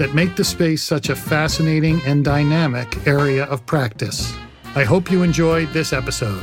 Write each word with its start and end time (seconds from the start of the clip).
that 0.00 0.14
make 0.14 0.34
the 0.34 0.42
space 0.42 0.82
such 0.82 1.10
a 1.10 1.14
fascinating 1.14 2.00
and 2.06 2.24
dynamic 2.24 3.06
area 3.06 3.44
of 3.44 3.66
practice. 3.66 4.34
I 4.74 4.82
hope 4.82 5.10
you 5.10 5.22
enjoyed 5.22 5.68
this 5.74 5.92
episode. 5.92 6.42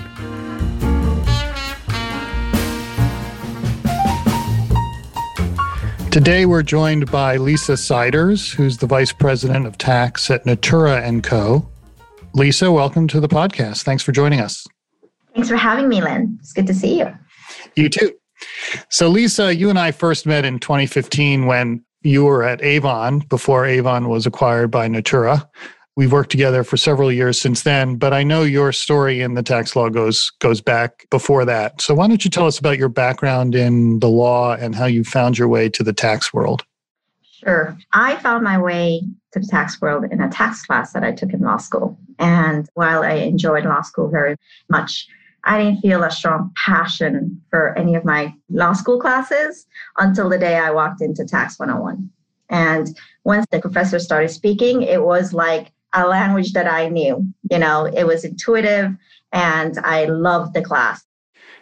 Today 6.12 6.46
we're 6.46 6.62
joined 6.62 7.10
by 7.10 7.38
Lisa 7.38 7.78
Siders, 7.78 8.52
who's 8.52 8.78
the 8.78 8.86
Vice 8.86 9.12
President 9.12 9.66
of 9.66 9.80
Tax 9.80 10.30
at 10.30 10.46
Natura 10.46 11.12
& 11.22 11.24
Co. 11.24 11.68
Lisa, 12.36 12.72
welcome 12.72 13.08
to 13.08 13.20
the 13.20 13.28
podcast. 13.28 13.82
Thanks 13.82 14.04
for 14.04 14.12
joining 14.12 14.40
us. 14.40 14.68
Thanks 15.34 15.50
for 15.50 15.56
having 15.56 15.90
me, 15.90 16.00
Len. 16.00 16.38
It's 16.42 16.54
good 16.54 16.68
to 16.68 16.76
see 16.76 17.00
you. 17.00 17.12
You 17.76 17.90
too. 17.90 18.14
So, 18.90 19.08
Lisa, 19.08 19.56
you 19.56 19.72
and 19.72 19.80
I 19.80 19.92
first 19.92 20.28
met 20.28 20.46
in 20.46 20.60
2015 20.60 21.48
when 21.48 21.84
you 22.08 22.24
were 22.24 22.44
at 22.44 22.62
Avon 22.62 23.20
before 23.20 23.66
Avon 23.66 24.10
was 24.10 24.26
acquired 24.26 24.72
by 24.72 24.88
Natura. 24.88 25.48
We've 25.96 26.12
worked 26.12 26.30
together 26.30 26.64
for 26.64 26.78
several 26.78 27.12
years 27.12 27.42
since 27.42 27.64
then, 27.64 27.96
but 27.96 28.14
I 28.14 28.24
know 28.24 28.44
your 28.44 28.72
story 28.72 29.20
in 29.20 29.34
the 29.34 29.42
tax 29.42 29.76
law 29.76 29.90
goes 29.90 30.32
goes 30.40 30.62
back 30.62 31.08
before 31.10 31.44
that. 31.46 31.82
So 31.82 31.96
why 31.96 32.08
don't 32.08 32.24
you 32.24 32.30
tell 32.30 32.46
us 32.46 32.60
about 32.60 32.78
your 32.78 32.90
background 32.90 33.56
in 33.56 34.00
the 34.00 34.10
law 34.10 34.54
and 34.54 34.76
how 34.76 34.86
you 34.86 35.04
found 35.04 35.38
your 35.38 35.48
way 35.48 35.70
to 35.70 35.84
the 35.84 35.94
tax 35.94 36.34
world? 36.34 36.64
Sure. 37.24 37.78
I 37.94 38.16
found 38.18 38.44
my 38.44 38.60
way 38.60 39.02
to 39.34 39.40
the 39.40 39.48
tax 39.48 39.82
world 39.82 40.06
in 40.12 40.22
a 40.22 40.30
tax 40.30 40.66
class 40.66 40.94
that 40.94 41.04
I 41.04 41.12
took 41.12 41.34
in 41.34 41.40
law 41.42 41.58
school. 41.58 41.98
And 42.20 42.70
while 42.76 43.04
I 43.04 43.14
enjoyed 43.14 43.66
law 43.66 43.82
school 43.82 44.08
very 44.08 44.36
much, 44.70 45.08
I 45.48 45.64
didn't 45.64 45.80
feel 45.80 46.04
a 46.04 46.12
strong 46.12 46.52
passion 46.56 47.42
for 47.50 47.76
any 47.78 47.96
of 47.96 48.04
my 48.04 48.36
law 48.50 48.74
school 48.74 49.00
classes 49.00 49.66
until 49.98 50.30
the 50.30 50.38
day 50.38 50.58
I 50.58 50.72
walked 50.72 51.02
into 51.02 51.26
Tax 51.26 51.58
101. 51.58 52.10
And 52.50 52.96
once 53.24 53.46
the 53.50 53.62
professor 53.62 53.98
started 53.98 54.30
speaking, 54.30 54.84
it 54.84 55.04
was 55.04 55.34
like 55.34 55.72
a 55.94 56.06
language 56.06 56.52
that 56.52 56.68
I 56.68 56.90
knew. 56.90 57.26
You 57.50 57.60
know, 57.60 57.86
it 57.86 58.04
was 58.04 58.26
intuitive 58.26 58.94
and 59.32 59.80
I 59.80 60.06
loved 60.06 60.54
the 60.54 60.62
class. 60.62 61.04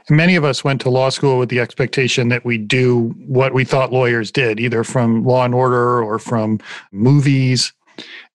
Many 0.09 0.35
of 0.35 0.43
us 0.43 0.63
went 0.63 0.81
to 0.81 0.89
law 0.89 1.09
school 1.09 1.37
with 1.37 1.49
the 1.49 1.59
expectation 1.59 2.29
that 2.29 2.43
we 2.43 2.57
do 2.57 3.15
what 3.27 3.53
we 3.53 3.65
thought 3.65 3.91
lawyers 3.91 4.31
did, 4.31 4.59
either 4.59 4.83
from 4.83 5.23
law 5.23 5.45
and 5.45 5.53
order 5.53 6.03
or 6.03 6.19
from 6.19 6.59
movies 6.91 7.71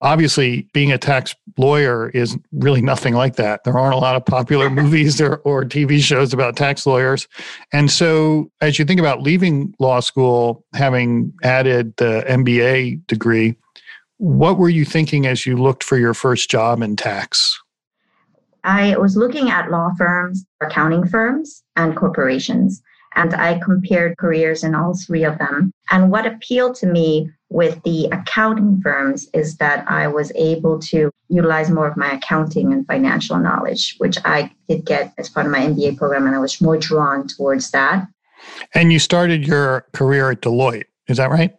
obviously 0.00 0.68
being 0.72 0.92
a 0.92 0.98
tax 0.98 1.34
lawyer 1.58 2.10
is 2.10 2.36
really 2.52 2.80
nothing 2.80 3.14
like 3.14 3.36
that. 3.36 3.64
There 3.64 3.78
aren't 3.78 3.94
a 3.94 3.98
lot 3.98 4.16
of 4.16 4.24
popular 4.24 4.70
movies 4.70 5.20
or, 5.20 5.36
or 5.44 5.64
tv 5.64 6.00
shows 6.00 6.32
about 6.32 6.56
tax 6.56 6.86
lawyers. 6.86 7.28
And 7.72 7.90
so 7.90 8.50
as 8.60 8.78
you 8.78 8.84
think 8.84 9.00
about 9.00 9.22
leaving 9.22 9.74
law 9.78 10.00
school 10.00 10.64
having 10.74 11.32
added 11.42 11.94
the 11.96 12.24
mba 12.28 13.06
degree 13.06 13.56
what 14.20 14.58
were 14.58 14.68
you 14.68 14.84
thinking 14.84 15.26
as 15.26 15.46
you 15.46 15.56
looked 15.56 15.82
for 15.82 15.96
your 15.96 16.12
first 16.12 16.50
job 16.50 16.82
in 16.82 16.94
tax? 16.94 17.58
I 18.64 18.94
was 18.98 19.16
looking 19.16 19.48
at 19.48 19.70
law 19.70 19.92
firms 19.96 20.44
accounting 20.60 21.06
firms 21.06 21.62
and 21.76 21.96
corporations 21.96 22.82
and 23.14 23.34
I 23.34 23.58
compared 23.58 24.16
careers 24.18 24.64
in 24.64 24.74
all 24.74 24.96
three 24.96 25.24
of 25.24 25.38
them. 25.38 25.72
And 25.90 26.10
what 26.10 26.26
appealed 26.26 26.76
to 26.76 26.86
me 26.86 27.30
with 27.48 27.82
the 27.82 28.06
accounting 28.06 28.80
firms 28.80 29.28
is 29.34 29.56
that 29.56 29.84
I 29.90 30.06
was 30.06 30.30
able 30.36 30.78
to 30.80 31.10
utilize 31.28 31.70
more 31.70 31.88
of 31.88 31.96
my 31.96 32.12
accounting 32.12 32.72
and 32.72 32.86
financial 32.86 33.38
knowledge, 33.38 33.96
which 33.98 34.18
I 34.24 34.52
did 34.68 34.84
get 34.84 35.12
as 35.18 35.28
part 35.28 35.46
of 35.46 35.52
my 35.52 35.60
MBA 35.60 35.98
program. 35.98 36.26
And 36.26 36.36
I 36.36 36.38
was 36.38 36.60
more 36.60 36.76
drawn 36.76 37.26
towards 37.26 37.72
that. 37.72 38.06
And 38.74 38.92
you 38.92 38.98
started 38.98 39.46
your 39.46 39.86
career 39.92 40.30
at 40.30 40.42
Deloitte, 40.42 40.86
is 41.08 41.16
that 41.16 41.30
right? 41.30 41.54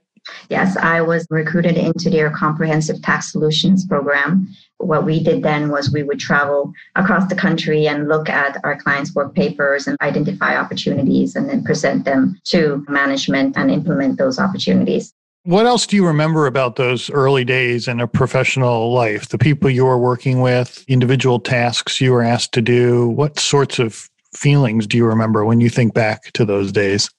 Yes, 0.50 0.78
I 0.78 1.02
was 1.02 1.26
recruited 1.30 1.78
into 1.78 2.10
their 2.10 2.30
comprehensive 2.30 3.02
tax 3.02 3.32
solutions 3.32 3.86
program. 3.86 4.48
What 4.78 5.06
we 5.06 5.24
did 5.24 5.44
then 5.44 5.70
was 5.70 5.92
we 5.92 6.04
would 6.04 6.20
travel 6.20 6.74
across 6.96 7.28
the 7.30 7.36
country 7.36 7.88
and 7.88 8.08
look 8.08 8.30
at 8.30 8.58
our 8.64 8.76
clients' 8.78 9.14
work 9.14 9.36
papers 9.36 9.88
and 9.88 9.98
identify 10.02 10.58
opportunities 10.58 11.36
and 11.36 11.50
then 11.50 11.64
present 11.64 12.06
them 12.06 12.40
to 12.46 12.86
management 12.90 13.58
and 13.58 13.70
implement 13.70 14.18
those 14.18 14.40
opportunities. 14.40 15.14
What 15.44 15.66
else 15.66 15.88
do 15.88 15.96
you 15.96 16.06
remember 16.06 16.46
about 16.46 16.76
those 16.76 17.10
early 17.10 17.44
days 17.44 17.88
in 17.88 18.00
a 18.00 18.08
professional 18.08 18.94
life? 18.94 19.30
The 19.30 19.40
people 19.40 19.72
you 19.72 19.86
were 19.86 19.98
working 19.98 20.42
with, 20.42 20.86
individual 20.88 21.40
tasks 21.40 22.00
you 22.00 22.12
were 22.12 22.22
asked 22.22 22.54
to 22.54 22.62
do? 22.62 23.10
What 23.10 23.40
sorts 23.40 23.80
of 23.80 24.08
feelings 24.36 24.86
do 24.86 24.98
you 24.98 25.06
remember 25.06 25.44
when 25.44 25.60
you 25.60 25.70
think 25.70 25.96
back 25.96 26.32
to 26.34 26.46
those 26.46 26.72
days? 26.72 27.10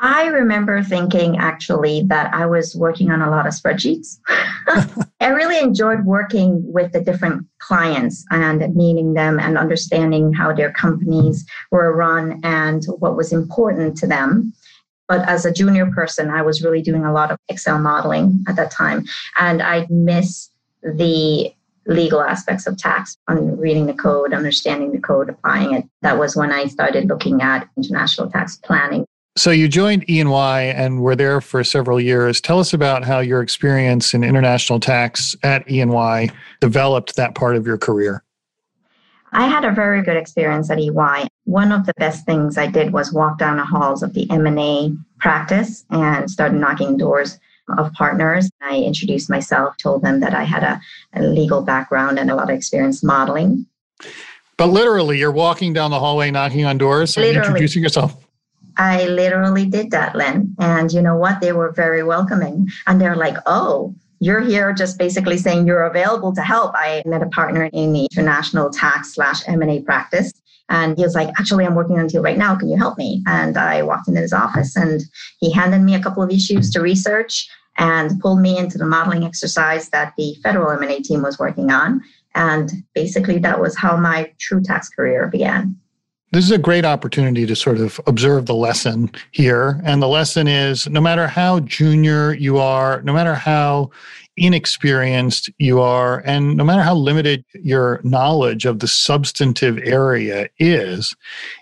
I 0.00 0.26
remember 0.26 0.82
thinking 0.82 1.38
actually 1.38 2.04
that 2.08 2.32
I 2.32 2.46
was 2.46 2.76
working 2.76 3.10
on 3.10 3.20
a 3.20 3.30
lot 3.30 3.46
of 3.46 3.52
spreadsheets. 3.52 4.18
I 5.20 5.28
really 5.28 5.58
enjoyed 5.58 6.04
working 6.04 6.62
with 6.72 6.92
the 6.92 7.00
different 7.00 7.46
clients 7.58 8.24
and 8.30 8.74
meeting 8.76 9.14
them 9.14 9.40
and 9.40 9.58
understanding 9.58 10.32
how 10.32 10.52
their 10.52 10.72
companies 10.72 11.44
were 11.72 11.96
run 11.96 12.40
and 12.44 12.84
what 13.00 13.16
was 13.16 13.32
important 13.32 13.96
to 13.98 14.06
them. 14.06 14.52
But 15.08 15.28
as 15.28 15.44
a 15.44 15.52
junior 15.52 15.86
person, 15.86 16.30
I 16.30 16.42
was 16.42 16.62
really 16.62 16.82
doing 16.82 17.04
a 17.04 17.12
lot 17.12 17.32
of 17.32 17.38
Excel 17.48 17.80
modeling 17.80 18.44
at 18.46 18.56
that 18.56 18.70
time. 18.70 19.04
And 19.38 19.62
I 19.62 19.86
miss 19.90 20.50
the 20.82 21.52
legal 21.86 22.20
aspects 22.20 22.66
of 22.66 22.76
tax 22.76 23.16
on 23.26 23.56
reading 23.56 23.86
the 23.86 23.94
code, 23.94 24.32
understanding 24.32 24.92
the 24.92 25.00
code, 25.00 25.30
applying 25.30 25.72
it. 25.72 25.84
That 26.02 26.18
was 26.18 26.36
when 26.36 26.52
I 26.52 26.66
started 26.66 27.08
looking 27.08 27.40
at 27.40 27.66
international 27.76 28.30
tax 28.30 28.56
planning. 28.56 29.06
So 29.38 29.52
you 29.52 29.68
joined 29.68 30.08
E&Y 30.10 30.62
and 30.62 31.00
were 31.00 31.14
there 31.14 31.40
for 31.40 31.62
several 31.62 32.00
years. 32.00 32.40
Tell 32.40 32.58
us 32.58 32.72
about 32.72 33.04
how 33.04 33.20
your 33.20 33.40
experience 33.40 34.12
in 34.12 34.24
international 34.24 34.80
tax 34.80 35.36
at 35.44 35.70
E&Y 35.70 36.28
developed 36.60 37.14
that 37.14 37.36
part 37.36 37.54
of 37.54 37.64
your 37.64 37.78
career. 37.78 38.24
I 39.30 39.46
had 39.46 39.64
a 39.64 39.70
very 39.70 40.02
good 40.02 40.16
experience 40.16 40.70
at 40.70 40.80
EY. 40.80 41.28
One 41.44 41.70
of 41.70 41.86
the 41.86 41.94
best 41.98 42.26
things 42.26 42.58
I 42.58 42.66
did 42.66 42.92
was 42.92 43.12
walk 43.12 43.38
down 43.38 43.58
the 43.58 43.64
halls 43.64 44.02
of 44.02 44.12
the 44.12 44.28
M&A 44.28 44.92
practice 45.20 45.84
and 45.90 46.28
started 46.28 46.58
knocking 46.58 46.96
doors 46.96 47.38
of 47.76 47.92
partners. 47.92 48.50
I 48.60 48.78
introduced 48.78 49.30
myself, 49.30 49.76
told 49.76 50.02
them 50.02 50.18
that 50.18 50.34
I 50.34 50.42
had 50.42 50.64
a, 50.64 50.80
a 51.14 51.22
legal 51.22 51.62
background 51.62 52.18
and 52.18 52.28
a 52.28 52.34
lot 52.34 52.50
of 52.50 52.56
experience 52.56 53.04
modeling. 53.04 53.66
But 54.56 54.66
literally, 54.70 55.16
you're 55.18 55.30
walking 55.30 55.72
down 55.72 55.92
the 55.92 56.00
hallway, 56.00 56.32
knocking 56.32 56.64
on 56.64 56.76
doors, 56.76 57.16
and 57.16 57.24
literally. 57.24 57.46
introducing 57.46 57.84
yourself. 57.84 58.27
I 58.78 59.06
literally 59.06 59.66
did 59.66 59.90
that, 59.90 60.14
Len. 60.14 60.54
And 60.58 60.92
you 60.92 61.02
know 61.02 61.16
what? 61.16 61.40
They 61.40 61.52
were 61.52 61.72
very 61.72 62.02
welcoming. 62.02 62.68
And 62.86 63.00
they're 63.00 63.16
like, 63.16 63.36
oh, 63.46 63.94
you're 64.20 64.40
here 64.40 64.72
just 64.72 64.98
basically 64.98 65.36
saying 65.36 65.66
you're 65.66 65.84
available 65.84 66.32
to 66.34 66.42
help. 66.42 66.72
I 66.74 67.02
met 67.04 67.22
a 67.22 67.28
partner 67.28 67.64
in 67.72 67.92
the 67.92 68.08
international 68.12 68.70
tax 68.70 69.14
slash 69.14 69.42
M&A 69.46 69.80
practice. 69.82 70.32
And 70.68 70.96
he 70.96 71.02
was 71.02 71.14
like, 71.14 71.28
actually, 71.38 71.64
I'm 71.64 71.74
working 71.74 71.98
on 71.98 72.08
you 72.10 72.20
right 72.20 72.36
now. 72.36 72.54
Can 72.54 72.68
you 72.68 72.76
help 72.76 72.98
me? 72.98 73.22
And 73.26 73.56
I 73.56 73.82
walked 73.82 74.08
into 74.08 74.20
his 74.20 74.32
office 74.32 74.76
and 74.76 75.02
he 75.40 75.50
handed 75.50 75.80
me 75.80 75.94
a 75.94 76.02
couple 76.02 76.22
of 76.22 76.30
issues 76.30 76.70
to 76.70 76.80
research 76.80 77.48
and 77.78 78.20
pulled 78.20 78.40
me 78.40 78.58
into 78.58 78.76
the 78.76 78.84
modeling 78.84 79.24
exercise 79.24 79.88
that 79.90 80.12
the 80.18 80.34
federal 80.42 80.70
M&A 80.70 81.00
team 81.00 81.22
was 81.22 81.38
working 81.38 81.70
on. 81.70 82.02
And 82.34 82.70
basically, 82.94 83.38
that 83.38 83.60
was 83.60 83.76
how 83.76 83.96
my 83.96 84.32
true 84.38 84.62
tax 84.62 84.88
career 84.88 85.26
began. 85.28 85.76
This 86.30 86.44
is 86.44 86.50
a 86.50 86.58
great 86.58 86.84
opportunity 86.84 87.46
to 87.46 87.56
sort 87.56 87.78
of 87.78 87.98
observe 88.06 88.44
the 88.44 88.54
lesson 88.54 89.10
here. 89.30 89.80
And 89.82 90.02
the 90.02 90.08
lesson 90.08 90.46
is 90.46 90.86
no 90.86 91.00
matter 91.00 91.26
how 91.26 91.60
junior 91.60 92.34
you 92.34 92.58
are, 92.58 93.00
no 93.00 93.14
matter 93.14 93.34
how 93.34 93.90
inexperienced 94.36 95.50
you 95.58 95.80
are, 95.80 96.20
and 96.26 96.54
no 96.54 96.64
matter 96.64 96.82
how 96.82 96.94
limited 96.94 97.46
your 97.54 98.00
knowledge 98.04 98.66
of 98.66 98.80
the 98.80 98.86
substantive 98.86 99.78
area 99.78 100.50
is, 100.58 101.16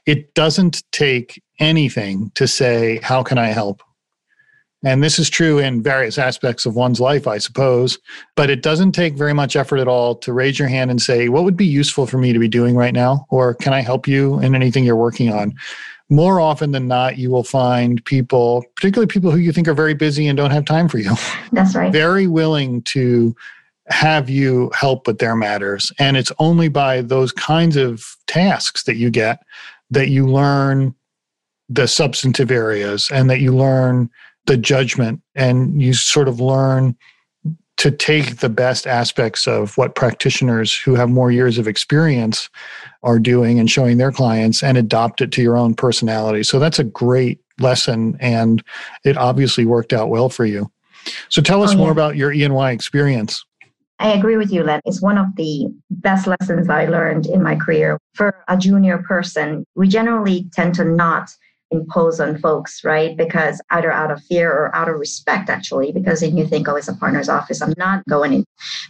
it 0.05 0.35
doesn't 0.35 0.83
take 0.91 1.41
anything 1.61 2.33
to 2.35 2.49
say, 2.49 2.99
How 3.05 3.23
can 3.23 3.39
I 3.39 3.49
help? 3.49 3.83
And 4.87 5.03
this 5.03 5.19
is 5.19 5.29
true 5.29 5.59
in 5.59 5.83
various 5.83 6.17
aspects 6.17 6.65
of 6.65 6.77
one's 6.77 7.01
life, 7.01 7.27
I 7.27 7.39
suppose. 7.39 7.99
But 8.37 8.51
it 8.51 8.63
doesn't 8.63 8.93
take 8.93 9.15
very 9.15 9.33
much 9.33 9.57
effort 9.57 9.79
at 9.79 9.89
all 9.89 10.15
to 10.15 10.33
raise 10.33 10.61
your 10.61 10.69
hand 10.69 10.93
and 10.93 11.03
say, 11.03 11.29
What 11.29 11.43
would 11.43 11.57
be 11.57 11.67
useful 11.67 12.07
for 12.07 12.19
me 12.19 12.33
to 12.33 12.39
be 12.39 12.47
doing 12.47 12.77
right 12.77 12.95
now? 12.95 13.27
Or 13.29 13.53
can 13.53 13.73
I 13.73 13.81
help 13.81 14.07
you 14.07 14.39
in 14.39 14.55
anything 14.55 14.85
you're 14.85 14.95
working 14.95 15.33
on? 15.33 15.57
More 16.09 16.39
often 16.39 16.71
than 16.71 16.87
not, 16.87 17.19
you 17.19 17.33
will 17.33 17.43
find 17.43 18.05
people, 18.05 18.65
particularly 18.77 19.09
people 19.09 19.33
who 19.33 19.39
you 19.39 19.51
think 19.51 19.67
are 19.67 19.75
very 19.75 19.95
busy 19.95 20.29
and 20.29 20.37
don't 20.37 20.53
have 20.53 20.65
time 20.65 20.89
for 20.89 20.99
you. 20.99 21.17
That's 21.53 21.75
right. 21.75 21.93
Very 21.93 22.29
willing 22.29 22.83
to 22.83 23.35
have 23.89 24.31
you 24.31 24.71
help 24.73 25.09
with 25.09 25.19
their 25.19 25.35
matters. 25.35 25.91
And 25.99 26.17
it's 26.17 26.31
only 26.39 26.69
by 26.69 27.01
those 27.01 27.33
kinds 27.33 27.75
of 27.75 28.17
tasks 28.29 28.85
that 28.85 28.95
you 28.95 29.11
get 29.11 29.43
that 29.91 30.11
you 30.11 30.29
learn 30.29 30.95
the 31.69 31.89
substantive 31.89 32.53
areas 32.53 33.11
and 33.13 33.29
that 33.29 33.41
you 33.41 33.53
learn 33.53 34.09
the 34.47 34.57
judgment 34.57 35.21
and 35.35 35.81
you 35.81 35.93
sort 35.93 36.29
of 36.29 36.41
learn 36.41 36.97
to 37.77 37.91
take 37.91 38.39
the 38.39 38.49
best 38.49 38.87
aspects 38.87 39.47
of 39.47 39.77
what 39.77 39.95
practitioners 39.95 40.75
who 40.75 40.95
have 40.95 41.11
more 41.11 41.31
years 41.31 41.59
of 41.59 41.69
experience 41.69 42.49
are 43.03 43.19
doing 43.19 43.59
and 43.59 43.71
showing 43.71 43.99
their 43.99 44.13
clients 44.13 44.63
and 44.63 44.79
adopt 44.79 45.21
it 45.21 45.31
to 45.33 45.43
your 45.43 45.57
own 45.57 45.75
personality. 45.75 46.43
So 46.43 46.59
that's 46.59 46.79
a 46.79 46.85
great 46.85 47.39
lesson 47.59 48.17
and 48.19 48.63
it 49.05 49.17
obviously 49.17 49.67
worked 49.67 49.93
out 49.93 50.09
well 50.09 50.29
for 50.29 50.47
you. 50.47 50.71
So 51.29 51.43
tell 51.43 51.63
us 51.63 51.71
oh, 51.71 51.73
yeah. 51.75 51.79
more 51.79 51.91
about 51.91 52.17
your 52.17 52.33
E&Y 52.33 52.71
experience. 52.71 53.45
I 53.99 54.13
agree 54.13 54.37
with 54.37 54.53
you, 54.53 54.63
Len. 54.63 54.81
It's 54.85 55.01
one 55.01 55.17
of 55.17 55.27
the 55.37 55.69
best 55.91 56.27
lessons 56.27 56.69
I 56.69 56.87
learned 56.87 57.27
in 57.27 57.43
my 57.43 57.57
career. 57.57 57.99
For 58.15 58.45
a 58.49 58.57
junior 58.57 58.99
person, 58.99 59.65
we 59.75 59.89
generally 59.89 60.49
tend 60.53 60.75
to 60.75 60.85
not 60.85 61.31
impose 61.71 62.21
on 62.21 62.39
folks, 62.39 62.85
right? 62.85 63.17
Because 63.17 63.61
either 63.71 63.91
out 63.91 64.11
of 64.11 64.23
fear 64.25 64.51
or 64.51 64.75
out 64.75 64.89
of 64.89 64.99
respect, 64.99 65.51
actually, 65.51 65.93
because 65.93 66.21
then 66.21 66.37
you 66.37 66.47
think, 66.47 66.69
oh, 66.69 66.77
it's 66.77 66.89
a 66.89 66.95
partner's 66.95 67.29
office, 67.29 67.61
I'm 67.61 67.75
not 67.77 68.05
going 68.09 68.33
in. 68.33 68.45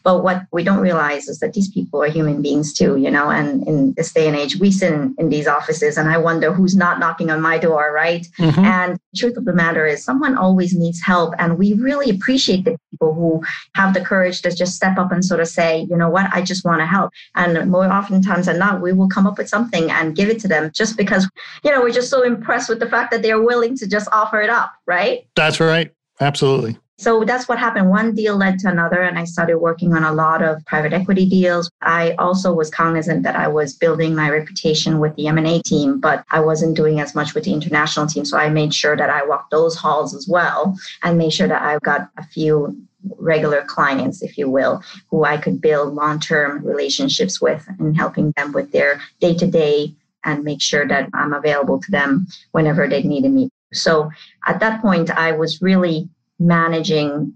But 0.04 0.22
what 0.22 0.42
we 0.52 0.62
don't 0.62 0.80
realize 0.80 1.28
is 1.28 1.38
that 1.40 1.54
these 1.54 1.70
people 1.70 2.02
are 2.02 2.08
human 2.08 2.42
beings 2.42 2.72
too, 2.72 2.96
you 2.96 3.10
know, 3.10 3.30
and 3.30 3.66
in 3.66 3.94
this 3.96 4.12
day 4.12 4.26
and 4.28 4.36
age, 4.36 4.56
we 4.56 4.70
sit 4.70 4.92
in, 4.92 5.14
in 5.18 5.28
these 5.28 5.46
offices 5.46 5.96
and 5.96 6.08
I 6.08 6.18
wonder 6.18 6.52
who's 6.52 6.76
not 6.76 6.98
knocking 6.98 7.30
on 7.30 7.40
my 7.40 7.58
door, 7.58 7.92
right? 7.92 8.26
Mm-hmm. 8.38 8.60
And 8.60 8.94
the 8.94 9.18
truth 9.18 9.36
of 9.36 9.44
the 9.44 9.52
matter 9.52 9.86
is 9.86 10.04
someone 10.04 10.36
always 10.36 10.74
needs 10.74 11.00
help. 11.00 11.34
And 11.38 11.58
we 11.58 11.74
really 11.74 12.10
appreciate 12.10 12.64
the 12.64 12.78
people 12.90 13.14
who 13.14 13.42
have 13.74 13.94
the 13.94 14.00
courage 14.00 14.42
to 14.42 14.54
just 14.54 14.74
step 14.74 14.98
up 14.98 15.12
and 15.12 15.24
sort 15.24 15.40
of 15.40 15.48
say, 15.48 15.86
you 15.88 15.96
know 15.96 16.10
what, 16.10 16.28
I 16.32 16.42
just 16.42 16.64
want 16.64 16.80
to 16.80 16.86
help. 16.86 17.10
And 17.34 17.70
more 17.70 17.86
oftentimes 17.86 18.46
than 18.46 18.58
not, 18.58 18.80
we 18.80 18.92
will 18.92 19.08
come 19.08 19.26
up 19.26 19.38
with 19.38 19.48
something 19.48 19.90
and 19.90 20.14
give 20.14 20.28
it 20.28 20.38
to 20.40 20.48
them 20.48 20.70
just 20.74 20.96
because, 20.96 21.28
you 21.64 21.70
know, 21.70 21.80
we're 21.80 21.90
just 21.90 22.10
so 22.10 22.22
impressed 22.22 22.65
with 22.68 22.80
the 22.80 22.88
fact 22.88 23.10
that 23.10 23.22
they're 23.22 23.42
willing 23.42 23.76
to 23.78 23.86
just 23.86 24.08
offer 24.12 24.40
it 24.40 24.50
up, 24.50 24.72
right? 24.86 25.26
That's 25.34 25.60
right. 25.60 25.92
Absolutely. 26.20 26.78
So 26.98 27.24
that's 27.24 27.46
what 27.46 27.58
happened. 27.58 27.90
One 27.90 28.14
deal 28.14 28.36
led 28.36 28.58
to 28.60 28.68
another, 28.68 29.02
and 29.02 29.18
I 29.18 29.24
started 29.24 29.58
working 29.58 29.92
on 29.92 30.02
a 30.02 30.12
lot 30.12 30.42
of 30.42 30.64
private 30.64 30.94
equity 30.94 31.28
deals. 31.28 31.70
I 31.82 32.12
also 32.12 32.54
was 32.54 32.70
cognizant 32.70 33.22
that 33.24 33.36
I 33.36 33.48
was 33.48 33.74
building 33.74 34.14
my 34.14 34.30
reputation 34.30 34.98
with 34.98 35.14
the 35.16 35.26
M&A 35.28 35.60
team, 35.62 36.00
but 36.00 36.24
I 36.30 36.40
wasn't 36.40 36.74
doing 36.74 36.98
as 36.98 37.14
much 37.14 37.34
with 37.34 37.44
the 37.44 37.52
international 37.52 38.06
team. 38.06 38.24
So 38.24 38.38
I 38.38 38.48
made 38.48 38.72
sure 38.72 38.96
that 38.96 39.10
I 39.10 39.26
walked 39.26 39.50
those 39.50 39.76
halls 39.76 40.14
as 40.14 40.26
well 40.26 40.74
and 41.02 41.18
made 41.18 41.34
sure 41.34 41.48
that 41.48 41.60
I 41.60 41.78
got 41.80 42.08
a 42.16 42.24
few 42.24 42.74
regular 43.18 43.62
clients, 43.62 44.22
if 44.22 44.38
you 44.38 44.48
will, 44.48 44.82
who 45.10 45.24
I 45.24 45.36
could 45.36 45.60
build 45.60 45.94
long 45.94 46.18
term 46.18 46.64
relationships 46.64 47.42
with 47.42 47.66
and 47.78 47.94
helping 47.94 48.32
them 48.36 48.52
with 48.52 48.72
their 48.72 49.02
day 49.20 49.34
to 49.34 49.46
day 49.46 49.94
and 50.26 50.44
make 50.44 50.60
sure 50.60 50.86
that 50.86 51.08
I'm 51.14 51.32
available 51.32 51.80
to 51.80 51.90
them 51.90 52.26
whenever 52.52 52.86
they 52.86 53.02
needed 53.02 53.32
me. 53.32 53.48
So 53.72 54.10
at 54.46 54.60
that 54.60 54.82
point, 54.82 55.10
I 55.10 55.32
was 55.32 55.62
really 55.62 56.08
managing 56.38 57.34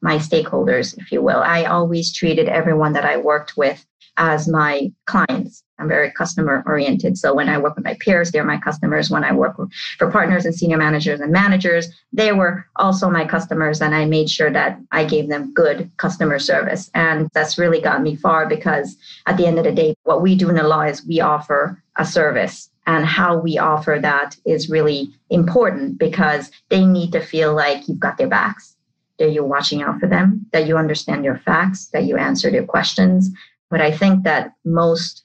my 0.00 0.18
stakeholders, 0.18 0.96
if 0.98 1.10
you 1.10 1.22
will. 1.22 1.40
I 1.40 1.64
always 1.64 2.12
treated 2.12 2.48
everyone 2.48 2.92
that 2.92 3.04
I 3.04 3.16
worked 3.16 3.56
with 3.56 3.84
as 4.18 4.48
my 4.48 4.92
clients. 5.06 5.62
I'm 5.78 5.88
very 5.88 6.10
customer 6.12 6.62
oriented. 6.66 7.18
So 7.18 7.34
when 7.34 7.50
I 7.50 7.58
work 7.58 7.76
with 7.76 7.84
my 7.84 7.96
peers, 8.00 8.30
they're 8.30 8.44
my 8.44 8.58
customers. 8.58 9.10
When 9.10 9.24
I 9.24 9.32
work 9.32 9.56
for 9.98 10.10
partners 10.10 10.46
and 10.46 10.54
senior 10.54 10.78
managers 10.78 11.20
and 11.20 11.30
managers, 11.30 11.88
they 12.12 12.32
were 12.32 12.64
also 12.76 13.10
my 13.10 13.26
customers. 13.26 13.82
And 13.82 13.94
I 13.94 14.06
made 14.06 14.30
sure 14.30 14.50
that 14.50 14.78
I 14.90 15.04
gave 15.04 15.28
them 15.28 15.52
good 15.52 15.90
customer 15.98 16.38
service. 16.38 16.90
And 16.94 17.28
that's 17.34 17.58
really 17.58 17.80
got 17.80 18.02
me 18.02 18.16
far 18.16 18.48
because 18.48 18.96
at 19.26 19.36
the 19.36 19.46
end 19.46 19.58
of 19.58 19.64
the 19.64 19.72
day, 19.72 19.94
what 20.04 20.22
we 20.22 20.34
do 20.34 20.48
in 20.48 20.56
the 20.56 20.62
law 20.62 20.82
is 20.82 21.06
we 21.06 21.20
offer 21.20 21.82
a 21.98 22.04
service. 22.04 22.70
And 22.86 23.04
how 23.04 23.36
we 23.38 23.58
offer 23.58 23.98
that 24.00 24.36
is 24.46 24.70
really 24.70 25.08
important 25.30 25.98
because 25.98 26.50
they 26.68 26.86
need 26.86 27.10
to 27.12 27.20
feel 27.20 27.52
like 27.54 27.88
you've 27.88 27.98
got 27.98 28.16
their 28.16 28.28
backs, 28.28 28.76
that 29.18 29.32
you're 29.32 29.44
watching 29.44 29.82
out 29.82 29.98
for 29.98 30.06
them, 30.06 30.46
that 30.52 30.68
you 30.68 30.76
understand 30.76 31.24
their 31.24 31.38
facts, 31.38 31.86
that 31.88 32.04
you 32.04 32.16
answer 32.16 32.50
their 32.50 32.64
questions, 32.64 33.30
what 33.68 33.80
I 33.80 33.90
think 33.90 34.24
that 34.24 34.52
most 34.64 35.24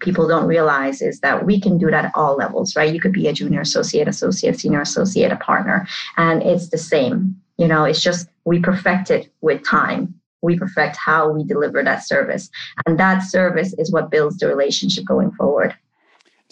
people 0.00 0.28
don't 0.28 0.46
realize 0.46 1.00
is 1.00 1.20
that 1.20 1.46
we 1.46 1.60
can 1.60 1.78
do 1.78 1.90
that 1.90 2.06
at 2.06 2.12
all 2.14 2.36
levels, 2.36 2.76
right? 2.76 2.92
You 2.92 3.00
could 3.00 3.12
be 3.12 3.28
a 3.28 3.32
junior 3.32 3.60
associate, 3.60 4.08
associate, 4.08 4.58
senior 4.58 4.80
associate, 4.80 5.32
a 5.32 5.36
partner, 5.36 5.86
and 6.16 6.42
it's 6.42 6.68
the 6.68 6.78
same. 6.78 7.40
You 7.56 7.68
know, 7.68 7.84
it's 7.84 8.02
just 8.02 8.28
we 8.44 8.58
perfect 8.58 9.10
it 9.10 9.32
with 9.40 9.64
time. 9.64 10.14
We 10.42 10.58
perfect 10.58 10.96
how 10.96 11.30
we 11.30 11.44
deliver 11.44 11.82
that 11.82 12.06
service. 12.06 12.50
And 12.86 12.98
that 12.98 13.20
service 13.20 13.74
is 13.74 13.92
what 13.92 14.10
builds 14.10 14.38
the 14.38 14.48
relationship 14.48 15.04
going 15.04 15.30
forward. 15.32 15.74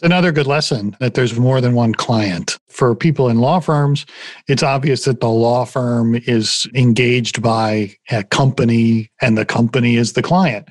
Another 0.00 0.30
good 0.30 0.46
lesson 0.46 0.96
that 1.00 1.14
there's 1.14 1.36
more 1.36 1.60
than 1.60 1.74
one 1.74 1.92
client. 1.92 2.56
For 2.68 2.94
people 2.94 3.28
in 3.28 3.40
law 3.40 3.58
firms, 3.58 4.06
it's 4.46 4.62
obvious 4.62 5.04
that 5.04 5.20
the 5.20 5.28
law 5.28 5.64
firm 5.64 6.14
is 6.14 6.68
engaged 6.74 7.42
by 7.42 7.96
a 8.10 8.22
company 8.22 9.10
and 9.20 9.36
the 9.36 9.44
company 9.44 9.96
is 9.96 10.12
the 10.12 10.22
client. 10.22 10.68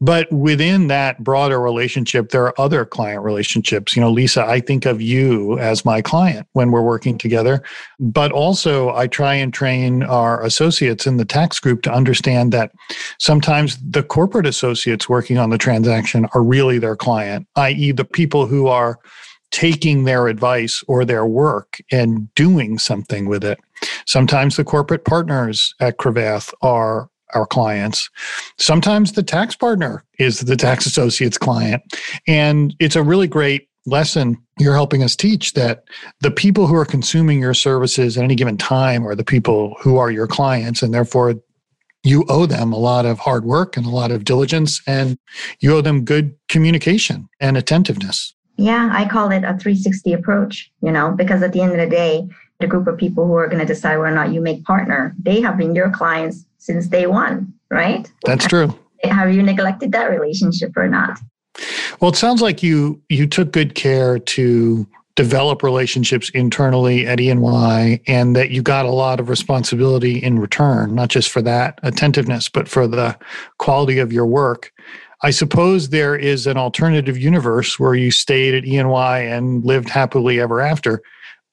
But 0.00 0.30
within 0.30 0.88
that 0.88 1.24
broader 1.24 1.58
relationship, 1.58 2.28
there 2.28 2.44
are 2.44 2.60
other 2.60 2.84
client 2.84 3.22
relationships. 3.22 3.96
You 3.96 4.02
know, 4.02 4.10
Lisa, 4.10 4.44
I 4.44 4.60
think 4.60 4.84
of 4.84 5.00
you 5.00 5.58
as 5.58 5.86
my 5.86 6.02
client 6.02 6.46
when 6.52 6.70
we're 6.70 6.82
working 6.82 7.16
together. 7.16 7.62
But 7.98 8.30
also, 8.30 8.94
I 8.94 9.06
try 9.06 9.34
and 9.34 9.54
train 9.54 10.02
our 10.02 10.44
associates 10.44 11.06
in 11.06 11.16
the 11.16 11.24
tax 11.24 11.58
group 11.60 11.80
to 11.82 11.92
understand 11.92 12.52
that 12.52 12.72
sometimes 13.18 13.78
the 13.78 14.02
corporate 14.02 14.46
associates 14.46 15.08
working 15.08 15.38
on 15.38 15.48
the 15.48 15.58
transaction 15.58 16.26
are 16.34 16.42
really 16.42 16.78
their 16.78 16.96
client, 16.96 17.46
i.e., 17.56 17.92
the 17.92 18.04
people 18.04 18.46
who 18.46 18.66
are 18.66 18.98
taking 19.50 20.04
their 20.04 20.28
advice 20.28 20.82
or 20.88 21.04
their 21.04 21.24
work 21.24 21.78
and 21.90 22.32
doing 22.34 22.78
something 22.78 23.26
with 23.26 23.44
it. 23.44 23.58
Sometimes 24.06 24.56
the 24.56 24.64
corporate 24.64 25.04
partners 25.04 25.74
at 25.80 25.96
Cravath 25.96 26.52
are 26.60 27.08
our 27.36 27.46
clients. 27.46 28.10
Sometimes 28.58 29.12
the 29.12 29.22
tax 29.22 29.54
partner 29.54 30.04
is 30.18 30.40
the 30.40 30.56
tax 30.56 30.86
associate's 30.86 31.38
client. 31.38 31.82
And 32.26 32.74
it's 32.80 32.96
a 32.96 33.02
really 33.02 33.28
great 33.28 33.68
lesson 33.84 34.36
you're 34.58 34.74
helping 34.74 35.02
us 35.02 35.14
teach 35.14 35.52
that 35.52 35.84
the 36.20 36.30
people 36.30 36.66
who 36.66 36.74
are 36.74 36.84
consuming 36.84 37.40
your 37.40 37.54
services 37.54 38.16
at 38.16 38.24
any 38.24 38.34
given 38.34 38.56
time 38.56 39.06
are 39.06 39.14
the 39.14 39.24
people 39.24 39.76
who 39.80 39.98
are 39.98 40.10
your 40.10 40.26
clients. 40.26 40.82
And 40.82 40.92
therefore, 40.92 41.34
you 42.02 42.24
owe 42.28 42.46
them 42.46 42.72
a 42.72 42.78
lot 42.78 43.04
of 43.04 43.18
hard 43.18 43.44
work 43.44 43.76
and 43.76 43.84
a 43.84 43.90
lot 43.90 44.12
of 44.12 44.24
diligence, 44.24 44.80
and 44.86 45.18
you 45.58 45.74
owe 45.74 45.80
them 45.80 46.04
good 46.04 46.36
communication 46.48 47.28
and 47.40 47.56
attentiveness. 47.56 48.32
Yeah, 48.56 48.90
I 48.92 49.06
call 49.06 49.30
it 49.32 49.44
a 49.44 49.58
360 49.58 50.12
approach, 50.12 50.70
you 50.82 50.92
know, 50.92 51.10
because 51.10 51.42
at 51.42 51.52
the 51.52 51.60
end 51.60 51.72
of 51.72 51.78
the 51.78 51.88
day, 51.88 52.28
the 52.60 52.66
group 52.66 52.86
of 52.86 52.96
people 52.96 53.26
who 53.26 53.34
are 53.34 53.48
going 53.48 53.60
to 53.60 53.66
decide 53.66 53.96
whether 53.98 54.12
or 54.12 54.14
not 54.14 54.32
you 54.32 54.40
make 54.40 54.64
partner, 54.64 55.14
they 55.18 55.40
have 55.40 55.56
been 55.56 55.74
your 55.74 55.90
clients 55.90 56.44
since 56.58 56.86
day 56.86 57.06
one, 57.06 57.52
right? 57.70 58.10
That's 58.24 58.46
true. 58.46 58.76
Have 59.04 59.32
you 59.32 59.42
neglected 59.42 59.92
that 59.92 60.06
relationship 60.06 60.76
or 60.76 60.88
not? 60.88 61.18
Well, 62.00 62.10
it 62.10 62.16
sounds 62.16 62.42
like 62.42 62.62
you 62.62 63.00
you 63.08 63.26
took 63.26 63.52
good 63.52 63.74
care 63.74 64.18
to 64.18 64.86
develop 65.16 65.62
relationships 65.62 66.30
internally 66.30 67.06
at 67.06 67.18
E&Y 67.18 68.00
and 68.06 68.36
that 68.36 68.50
you 68.50 68.62
got 68.62 68.84
a 68.84 68.90
lot 68.90 69.18
of 69.18 69.30
responsibility 69.30 70.22
in 70.22 70.38
return, 70.38 70.94
not 70.94 71.08
just 71.08 71.30
for 71.30 71.40
that 71.40 71.78
attentiveness, 71.82 72.50
but 72.50 72.68
for 72.68 72.86
the 72.86 73.16
quality 73.58 73.98
of 73.98 74.12
your 74.12 74.26
work. 74.26 74.72
I 75.22 75.30
suppose 75.30 75.88
there 75.88 76.14
is 76.14 76.46
an 76.46 76.58
alternative 76.58 77.16
universe 77.16 77.80
where 77.80 77.94
you 77.94 78.10
stayed 78.10 78.54
at 78.54 78.66
E&Y 78.66 79.18
and 79.20 79.64
lived 79.64 79.88
happily 79.88 80.38
ever 80.38 80.60
after. 80.60 81.02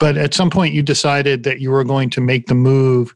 But 0.03 0.17
at 0.17 0.33
some 0.33 0.49
point 0.49 0.73
you 0.73 0.83
decided 0.83 1.43
that 1.43 1.61
you 1.61 1.71
were 1.71 1.85
going 1.85 2.09
to 2.09 2.19
make 2.19 2.47
the 2.47 2.55
move 2.55 3.15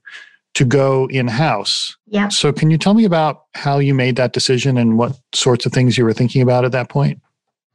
to 0.54 0.64
go 0.64 1.10
in 1.10 1.28
house. 1.28 1.98
Yeah. 2.06 2.30
So, 2.30 2.54
can 2.54 2.72
you 2.72 2.78
tell 2.78 2.94
me 2.94 3.04
about 3.04 3.44
how 3.56 3.80
you 3.80 3.94
made 3.94 4.16
that 4.16 4.32
decision 4.32 4.78
and 4.78 4.98
what 4.98 5.20
sorts 5.36 5.66
of 5.66 5.74
things 5.74 5.98
you 5.98 6.06
were 6.06 6.14
thinking 6.14 6.42
about 6.42 6.64
at 6.64 6.72
that 6.72 6.88
point? 6.88 7.22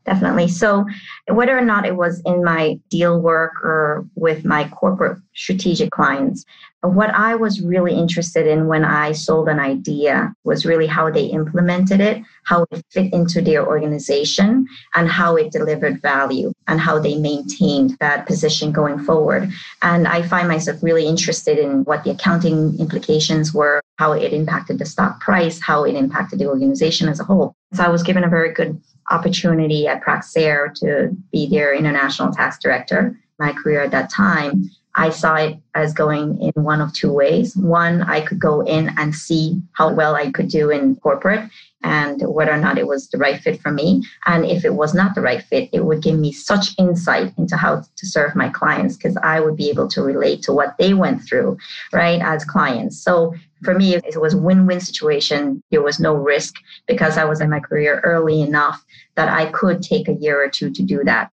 Definitely. 0.05 0.49
So, 0.49 0.85
whether 1.29 1.57
or 1.57 1.65
not 1.65 1.87
it 1.87 1.97
was 1.97 2.21
in 2.27 2.43
my 2.43 2.79
deal 2.89 3.21
work 3.21 3.53
or 3.63 4.05
with 4.17 4.45
my 4.45 4.69
corporate 4.69 5.19
strategic 5.35 5.91
clients, 5.93 6.45
what 6.83 7.11
I 7.11 7.37
was 7.37 7.61
really 7.61 7.95
interested 7.95 8.49
in 8.49 8.67
when 8.67 8.85
I 8.85 9.13
sold 9.13 9.49
an 9.49 9.61
idea 9.61 10.35
was 10.43 10.67
really 10.67 10.89
how 10.89 11.11
they 11.11 11.27
implemented 11.27 12.01
it, 12.01 12.21
how 12.45 12.67
it 12.73 12.85
fit 12.91 13.13
into 13.13 13.41
their 13.41 13.65
organization, 13.65 14.67
and 14.97 15.09
how 15.09 15.37
it 15.37 15.53
delivered 15.53 16.03
value 16.03 16.53
and 16.67 16.81
how 16.81 16.99
they 16.99 17.17
maintained 17.17 17.97
that 18.01 18.27
position 18.27 18.73
going 18.73 18.99
forward. 18.99 19.49
And 19.83 20.09
I 20.09 20.23
find 20.23 20.49
myself 20.49 20.83
really 20.83 21.07
interested 21.07 21.59
in 21.59 21.85
what 21.85 22.03
the 22.03 22.11
accounting 22.11 22.77
implications 22.81 23.55
were, 23.55 23.81
how 23.99 24.13
it 24.13 24.33
impacted 24.33 24.81
the 24.81 24.87
stock 24.87 25.21
price, 25.21 25.61
how 25.61 25.85
it 25.85 25.95
impacted 25.95 26.41
the 26.41 26.49
organization 26.49 27.09
as 27.09 27.21
a 27.21 27.25
whole. 27.25 27.55
So 27.75 27.85
I 27.85 27.89
was 27.89 28.03
given 28.03 28.25
a 28.25 28.29
very 28.29 28.53
good 28.53 28.83
opportunity 29.13 29.87
at 29.87 30.03
Praxair 30.03 30.75
to 30.81 31.17
be 31.31 31.49
their 31.49 31.75
international 31.75 32.33
tax 32.33 32.59
director. 32.59 33.17
My 33.39 33.53
career 33.53 33.83
at 33.83 33.91
that 33.93 34.11
time 34.11 34.71
I 34.95 35.11
saw 35.11 35.37
it 35.37 35.59
as 35.75 35.95
going 35.95 36.41
in 36.41 36.63
one 36.63 36.81
of 36.81 36.93
two 36.93 37.13
ways. 37.13 37.57
One, 37.57 38.03
I 38.03 38.21
could 38.21 38.39
go 38.39 38.61
in 38.61 38.91
and 38.99 39.15
see 39.15 39.63
how 39.73 39.93
well 39.93 40.15
I 40.15 40.31
could 40.31 40.49
do 40.49 40.71
in 40.71 40.97
corporate 40.97 41.49
and 41.83 42.23
whether 42.23 42.53
or 42.53 42.59
not 42.59 42.79
it 42.79 42.87
was 42.87 43.09
the 43.09 43.19
right 43.19 43.41
fit 43.41 43.61
for 43.61 43.71
me. 43.71 44.03
And 44.27 44.45
if 44.45 44.65
it 44.65 44.75
was 44.75 44.95
not 44.95 45.15
the 45.15 45.21
right 45.21 45.43
fit, 45.43 45.69
it 45.73 45.85
would 45.85 46.03
give 46.03 46.19
me 46.19 46.33
such 46.33 46.79
insight 46.79 47.33
into 47.39 47.57
how 47.57 47.83
to 47.97 48.07
serve 48.07 48.35
my 48.35 48.49
clients 48.49 48.97
because 48.97 49.17
I 49.23 49.41
would 49.41 49.57
be 49.57 49.71
able 49.71 49.89
to 49.89 50.03
relate 50.03 50.43
to 50.45 50.53
what 50.53 50.75
they 50.79 50.95
went 50.95 51.23
through, 51.23 51.59
right, 51.93 52.21
as 52.23 52.45
clients. 52.45 52.99
So 53.03 53.35
for 53.63 53.75
me, 53.75 53.95
it 53.95 54.21
was 54.21 54.35
a 54.35 54.39
win 54.39 54.67
win 54.67 54.81
situation. 54.81 55.63
There 55.71 55.83
was 55.83 56.01
no 56.01 56.15
risk 56.15 56.55
because 56.87 57.17
I 57.17 57.25
was 57.25 57.41
in 57.41 57.51
my 57.51 57.61
career 57.61 58.01
early 58.05 58.43
enough 58.43 58.85
that 59.15 59.29
I 59.29 59.47
could 59.53 59.83
take 59.83 60.09
a 60.09 60.15
year 60.15 60.43
or 60.43 60.49
two 60.49 60.71
to 60.71 60.83
do 60.83 61.03
that. 61.05 61.31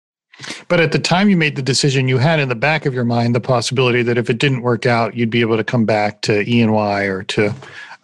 But 0.67 0.79
at 0.79 0.91
the 0.91 0.99
time 0.99 1.29
you 1.29 1.37
made 1.37 1.55
the 1.55 1.61
decision, 1.61 2.07
you 2.07 2.17
had 2.17 2.39
in 2.39 2.49
the 2.49 2.55
back 2.55 2.85
of 2.85 2.93
your 2.93 3.03
mind 3.03 3.35
the 3.35 3.41
possibility 3.41 4.01
that 4.03 4.17
if 4.17 4.29
it 4.29 4.39
didn't 4.39 4.61
work 4.61 4.85
out, 4.85 5.15
you'd 5.15 5.29
be 5.29 5.41
able 5.41 5.57
to 5.57 5.63
come 5.63 5.85
back 5.85 6.21
to 6.23 6.41
E 6.49 6.61
and 6.61 6.73
Y 6.73 7.03
or 7.03 7.23
to 7.23 7.53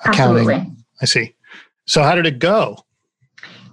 accounting. 0.05 0.47
Absolutely. 0.47 0.71
I 1.01 1.05
see. 1.05 1.33
So 1.89 2.03
how 2.03 2.13
did 2.13 2.27
it 2.27 2.37
go? 2.37 2.77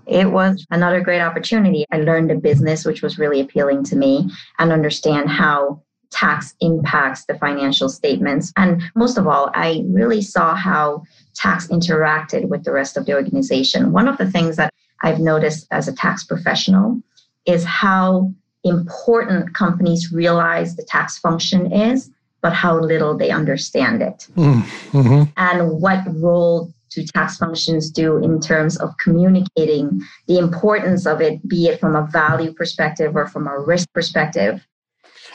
It 0.07 0.31
was 0.31 0.65
another 0.71 1.03
great 1.03 1.21
opportunity. 1.21 1.85
I 1.93 1.99
learned 1.99 2.31
a 2.31 2.37
business 2.37 2.87
which 2.87 3.03
was 3.03 3.19
really 3.19 3.41
appealing 3.41 3.85
to 3.85 3.97
me 3.97 4.31
and 4.59 4.73
understand 4.73 5.29
how 5.29 5.83
tax 6.11 6.55
impacts 6.61 7.27
the 7.27 7.35
financial 7.35 7.91
statements. 7.91 8.55
And 8.57 8.83
most 8.95 9.19
of 9.19 9.27
all, 9.27 9.51
I 9.53 9.83
really 9.87 10.23
saw 10.23 10.55
how 10.55 11.03
tax 11.35 11.67
interacted 11.67 12.49
with 12.49 12.65
the 12.65 12.73
rest 12.73 12.97
of 12.97 13.05
the 13.05 13.13
organization. 13.13 13.93
One 13.93 14.09
of 14.09 14.17
the 14.17 14.31
things 14.31 14.57
that 14.57 14.73
I've 15.03 15.21
noticed 15.21 15.67
as 15.71 15.87
a 15.87 15.95
tax 15.95 16.25
professional 16.25 17.03
is 17.45 17.65
how 17.65 18.33
important 18.65 19.55
companies 19.55 20.11
realize 20.11 20.75
the 20.75 20.85
tax 20.85 21.19
function 21.19 21.71
is, 21.71 22.11
but 22.41 22.55
how 22.55 22.81
little 22.81 23.15
they 23.15 23.31
understand 23.31 24.01
it. 24.01 24.27
Mm-hmm. 24.37 25.25
And 25.37 25.83
what 25.83 26.03
role 26.15 26.73
do 26.97 27.07
tax 27.07 27.37
functions 27.37 27.91
do 27.91 28.17
in 28.17 28.41
terms 28.41 28.77
of 28.79 28.97
communicating 28.99 30.01
the 30.27 30.39
importance 30.39 31.07
of 31.07 31.21
it, 31.21 31.47
be 31.47 31.67
it 31.67 31.79
from 31.79 31.95
a 31.95 32.07
value 32.07 32.53
perspective 32.53 33.15
or 33.15 33.27
from 33.27 33.47
a 33.47 33.59
risk 33.59 33.93
perspective? 33.93 34.67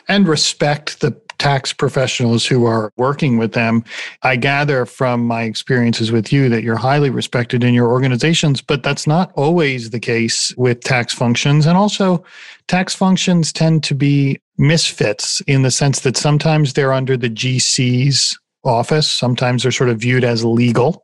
And 0.08 0.27
respect 0.27 1.01
the 1.01 1.15
tax 1.38 1.74
professionals 1.74 2.46
who 2.46 2.65
are 2.65 2.91
working 2.98 3.38
with 3.38 3.53
them. 3.53 3.84
I 4.22 4.36
gather 4.36 4.86
from 4.86 5.25
my 5.25 5.41
experiences 5.44 6.12
with 6.12 6.32
you 6.32 6.50
that 6.50 6.62
you're 6.62 6.75
highly 6.75 7.10
respected 7.10 7.63
in 7.63 7.74
your 7.74 7.89
organizations, 7.89 8.62
but 8.62 8.84
that's 8.84 9.08
not 9.08 9.32
always 9.36 9.89
the 9.89 10.00
case 10.00 10.53
with 10.56 10.82
tax 10.82 11.15
functions. 11.15 11.65
And 11.65 11.75
also, 11.75 12.24
tax 12.68 12.94
functions 12.94 13.51
tend 13.51 13.84
to 13.86 13.96
be 13.96 14.39
misfits 14.60 15.41
in 15.48 15.63
the 15.63 15.72
sense 15.72 16.01
that 16.01 16.15
sometimes 16.15 16.74
they're 16.74 16.94
under 16.94 17.18
the 17.18 17.30
GC's 17.30 18.38
office, 18.63 19.10
sometimes 19.10 19.63
they're 19.63 19.72
sort 19.72 19.89
of 19.89 19.98
viewed 19.98 20.24
as 20.24 20.46
legal. 20.46 21.03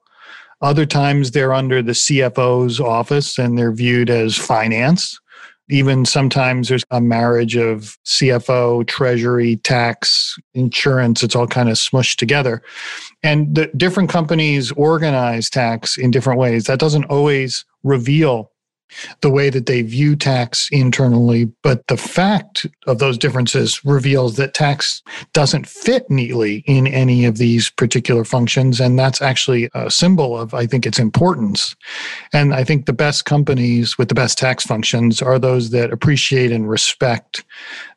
Other 0.61 0.85
times 0.85 1.31
they're 1.31 1.53
under 1.53 1.81
the 1.81 1.91
CFO's 1.91 2.79
office 2.79 3.37
and 3.37 3.57
they're 3.57 3.71
viewed 3.71 4.09
as 4.09 4.35
finance. 4.35 5.19
Even 5.69 6.05
sometimes 6.05 6.69
there's 6.69 6.85
a 6.91 7.01
marriage 7.01 7.57
of 7.57 7.97
CFO, 8.05 8.87
treasury, 8.87 9.57
tax, 9.57 10.37
insurance. 10.53 11.23
It's 11.23 11.35
all 11.35 11.47
kind 11.47 11.69
of 11.69 11.75
smushed 11.75 12.15
together. 12.15 12.63
And 13.21 13.53
the 13.53 13.67
different 13.75 14.09
companies 14.09 14.71
organize 14.73 15.49
tax 15.49 15.97
in 15.97 16.09
different 16.09 16.39
ways. 16.39 16.65
That 16.65 16.79
doesn't 16.79 17.05
always 17.05 17.65
reveal 17.83 18.51
the 19.21 19.29
way 19.29 19.49
that 19.49 19.65
they 19.65 19.81
view 19.81 20.15
tax 20.15 20.67
internally. 20.71 21.45
But 21.63 21.85
the 21.87 21.97
fact 21.97 22.65
of 22.85 22.99
those 22.99 23.17
differences 23.17 23.83
reveals 23.85 24.35
that 24.37 24.53
tax 24.53 25.01
doesn't 25.33 25.67
fit 25.67 26.09
neatly 26.09 26.63
in 26.67 26.87
any 26.87 27.25
of 27.25 27.37
these 27.37 27.69
particular 27.69 28.23
functions. 28.23 28.79
And 28.79 28.97
that's 28.97 29.21
actually 29.21 29.69
a 29.73 29.91
symbol 29.91 30.37
of, 30.37 30.53
I 30.53 30.65
think, 30.65 30.85
its 30.85 30.99
importance. 30.99 31.75
And 32.33 32.53
I 32.53 32.63
think 32.63 32.85
the 32.85 32.93
best 32.93 33.25
companies 33.25 33.97
with 33.97 34.09
the 34.09 34.15
best 34.15 34.37
tax 34.37 34.63
functions 34.63 35.21
are 35.21 35.39
those 35.39 35.71
that 35.71 35.91
appreciate 35.91 36.51
and 36.51 36.69
respect 36.69 37.43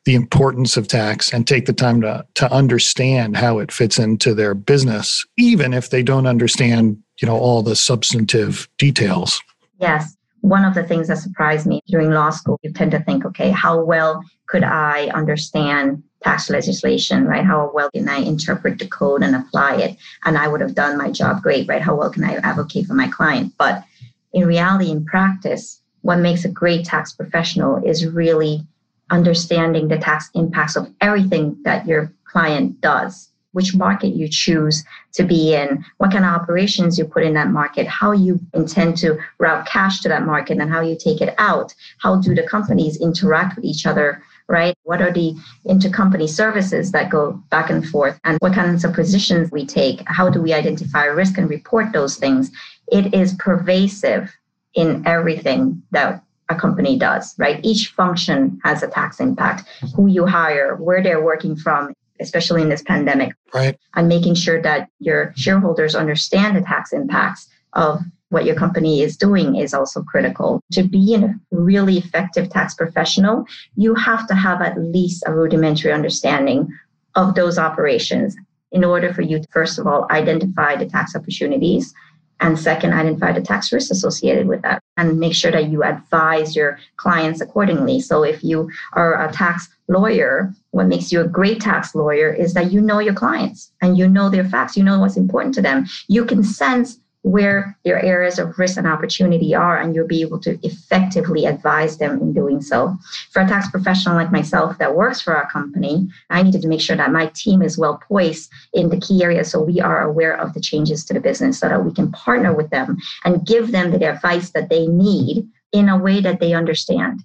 the 0.07 0.15
importance 0.15 0.77
of 0.77 0.89
tax 0.89 1.33
and 1.33 1.47
take 1.47 1.67
the 1.67 1.73
time 1.73 2.01
to, 2.01 2.25
to 2.35 2.51
understand 2.53 3.37
how 3.37 3.59
it 3.59 3.71
fits 3.71 3.99
into 3.99 4.35
their 4.35 4.55
business, 4.55 5.25
even 5.37 5.75
if 5.75 5.91
they 5.91 6.03
don't 6.03 6.27
understand, 6.27 6.97
you 7.21 7.27
know, 7.27 7.37
all 7.37 7.63
the 7.63 7.77
substantive 7.77 8.69
details. 8.79 9.43
Yes 9.79 10.17
one 10.41 10.65
of 10.65 10.75
the 10.75 10.83
things 10.83 11.09
that 11.09 11.19
surprised 11.19 11.67
me 11.67 11.81
during 11.87 12.11
law 12.11 12.31
school, 12.31 12.59
you 12.63 12.73
tend 12.73 12.91
to 12.93 13.01
think, 13.01 13.25
okay, 13.25 13.51
how 13.51 13.83
well 13.83 14.23
could 14.47 14.65
I 14.65 15.09
understand 15.09 16.03
tax 16.23 16.51
legislation, 16.51 17.27
right? 17.27 17.45
How 17.45 17.71
well 17.73 17.91
can 17.91 18.09
I 18.09 18.19
interpret 18.19 18.79
the 18.79 18.87
code 18.87 19.23
and 19.23 19.35
apply 19.37 19.77
it? 19.77 19.97
And 20.25 20.37
I 20.37 20.49
would 20.49 20.61
have 20.61 20.75
done 20.75 20.99
my 20.99 21.11
job 21.11 21.43
great, 21.43 21.69
right? 21.69 21.83
How 21.83 21.95
well 21.95 22.11
can 22.11 22.25
I 22.25 22.35
advocate 22.37 22.87
for 22.87 22.95
my 22.95 23.09
client? 23.09 23.55
But 23.59 23.85
in 24.33 24.47
reality, 24.47 24.91
in 24.91 25.05
practice, 25.05 25.81
what 26.03 26.19
makes 26.19 26.45
a 26.45 26.49
great 26.49 26.85
tax 26.85 27.13
professional 27.13 27.77
is 27.85 28.07
really 28.07 28.67
understanding 29.11 29.89
the 29.89 29.99
tax 29.99 30.31
impacts 30.35 30.77
of 30.77 30.91
everything 31.01 31.57
that 31.65 31.87
your 31.87 32.13
client 32.25 32.81
does 32.81 33.30
which 33.53 33.75
market 33.75 34.09
you 34.09 34.29
choose 34.29 34.85
to 35.13 35.25
be 35.25 35.55
in, 35.55 35.85
what 35.99 36.13
kind 36.13 36.25
of 36.25 36.33
operations 36.33 36.99
you 36.99 37.05
put 37.05 37.25
in 37.25 37.35
that 37.35 37.49
market, 37.49 37.87
how 37.87 38.13
you 38.13 38.39
intend 38.55 38.97
to 38.99 39.19
route 39.39 39.67
cash 39.67 40.01
to 40.01 40.09
that 40.09 40.25
market, 40.25 40.59
and 40.59 40.71
how 40.71 40.81
you 40.81 40.97
take 40.97 41.21
it 41.21 41.35
out. 41.39 41.75
How 41.99 42.17
do 42.17 42.35
the 42.35 42.43
companies 42.43 43.01
interact 43.01 43.57
with 43.57 43.65
each 43.65 43.87
other? 43.87 44.23
Right? 44.47 44.77
What 44.83 45.01
are 45.01 45.13
the 45.13 45.35
intercompany 45.67 46.29
services 46.29 46.91
that 46.91 47.09
go 47.09 47.41
back 47.51 47.71
and 47.71 47.87
forth? 47.87 48.19
And 48.25 48.37
what 48.41 48.53
kinds 48.53 48.85
of 48.85 48.93
positions 48.95 49.53
we 49.53 49.65
take? 49.65 50.03
How 50.07 50.29
do 50.29 50.43
we 50.43 50.53
identify 50.53 51.05
risk 51.05 51.39
and 51.39 51.49
report 51.49 51.93
those 51.93 52.17
things? 52.17 52.51
It 52.91 53.15
is 53.15 53.35
pervasive 53.35 54.35
in 54.75 55.07
everything 55.07 55.83
that 55.93 56.25
a 56.49 56.57
company 56.57 56.99
does, 56.99 57.39
right? 57.39 57.61
Each 57.63 57.89
function 57.89 58.61
has 58.65 58.83
a 58.83 58.89
tax 58.89 59.21
impact. 59.21 59.69
Who 59.95 60.09
you 60.09 60.27
hire, 60.27 60.75
where 60.77 61.01
they're 61.03 61.23
working 61.23 61.55
from, 61.55 61.95
especially 62.21 62.63
in 62.63 62.69
this 62.69 62.83
pandemic. 62.83 63.35
Right. 63.55 63.79
And 63.95 64.09
making 64.09 64.35
sure 64.35 64.61
that 64.63 64.89
your 64.99 65.33
shareholders 65.37 65.95
understand 65.95 66.57
the 66.57 66.61
tax 66.61 66.93
impacts 66.93 67.49
of 67.73 68.01
what 68.31 68.45
your 68.45 68.55
company 68.55 69.03
is 69.03 69.17
doing 69.17 69.57
is 69.57 69.75
also 69.75 70.03
critical. 70.03 70.63
To 70.73 70.83
be 70.83 71.15
a 71.15 71.35
really 71.51 71.99
effective 71.99 72.49
tax 72.49 72.75
professional, 72.75 73.45
you 73.77 73.95
have 73.97 74.27
to 74.29 74.35
have 74.35 74.63
at 74.63 74.79
least 74.79 75.25
a 75.27 75.35
rudimentary 75.35 75.93
understanding 75.93 76.69
of 77.17 77.35
those 77.35 77.59
operations 77.59 78.37
in 78.73 78.85
order 78.85 79.13
for 79.13 79.23
you 79.23 79.41
to, 79.41 79.47
first 79.53 79.79
of 79.79 79.87
all, 79.87 80.07
identify 80.11 80.77
the 80.77 80.87
tax 80.87 81.17
opportunities 81.17 81.93
and 82.41 82.59
second, 82.59 82.93
identify 82.93 83.33
the 83.33 83.43
tax 83.43 83.73
risks 83.73 83.91
associated 83.91 84.49
with 84.49 84.63
that 84.63 84.83
and 84.97 85.19
make 85.19 85.35
sure 85.35 85.51
that 85.51 85.69
you 85.69 85.83
advise 85.83 86.57
your 86.57 86.79
clients 86.97 87.41
accordingly. 87.41 88.01
So 88.01 88.23
if 88.23 88.43
you 88.43 88.71
are 88.93 89.27
a 89.27 89.33
tax 89.33 89.69
lawyer, 89.89 90.55
what 90.71 90.87
makes 90.87 91.11
you 91.11 91.21
a 91.21 91.29
great 91.29 91.61
tax 91.61 91.95
lawyer 91.95 92.33
is 92.33 92.55
that 92.55 92.73
you 92.73 92.81
know 92.81 93.01
your 93.01 93.15
clients 93.15 93.73
and 93.83 93.99
you 93.99 94.09
know 94.09 94.31
their 94.31 94.45
facts, 94.45 94.77
you 94.77 94.85
know 94.85 94.99
what's 95.01 95.17
important 95.17 95.55
to 95.57 95.63
them. 95.63 95.87
You 96.09 96.25
can 96.25 96.43
sense 96.43 97.00
where 97.23 97.77
their 97.85 98.03
areas 98.03 98.39
of 98.39 98.59
risk 98.59 98.79
and 98.79 98.87
opportunity 98.87 99.55
are, 99.55 99.79
and 99.79 99.95
you'll 99.95 100.07
be 100.07 100.23
able 100.23 100.41
to 100.41 100.59
effectively 100.67 101.45
advise 101.45 101.99
them 101.99 102.19
in 102.21 102.33
doing 102.33 102.63
so. 102.63 102.97
For 103.31 103.43
a 103.43 103.49
tax 103.49 103.69
professional 103.71 104.15
like 104.15 104.33
myself 104.33 104.79
that 104.79 104.95
works 104.95 105.21
for 105.21 105.37
our 105.37 105.51
company, 105.51 106.09
I 106.31 106.43
needed 106.43 106.63
to 106.63 106.69
make 106.69 106.81
sure 106.81 106.97
that 106.97 107.13
my 107.13 107.31
team 107.35 107.61
is 107.61 107.77
well 107.77 108.01
poised 108.09 108.51
in 108.73 108.89
the 108.89 109.01
key 109.01 109.23
areas 109.23 109.51
so 109.51 109.63
we 109.63 109.81
are 109.81 110.03
aware 110.03 110.35
of 110.35 110.55
the 110.55 110.61
changes 110.61 111.05
to 111.05 111.15
the 111.15 111.21
business 111.21 111.59
so 111.59 111.69
that 111.69 111.85
we 111.85 111.93
can 111.93 112.11
partner 112.13 112.55
with 112.55 112.71
them 112.71 112.97
and 113.25 113.47
give 113.47 113.73
them 113.73 113.91
the 113.91 114.11
advice 114.11 114.51
that 114.51 114.71
they 114.71 114.87
need 114.87 115.47
in 115.73 115.89
a 115.89 115.99
way 115.99 116.21
that 116.21 116.41
they 116.41 116.55
understand. 116.55 117.23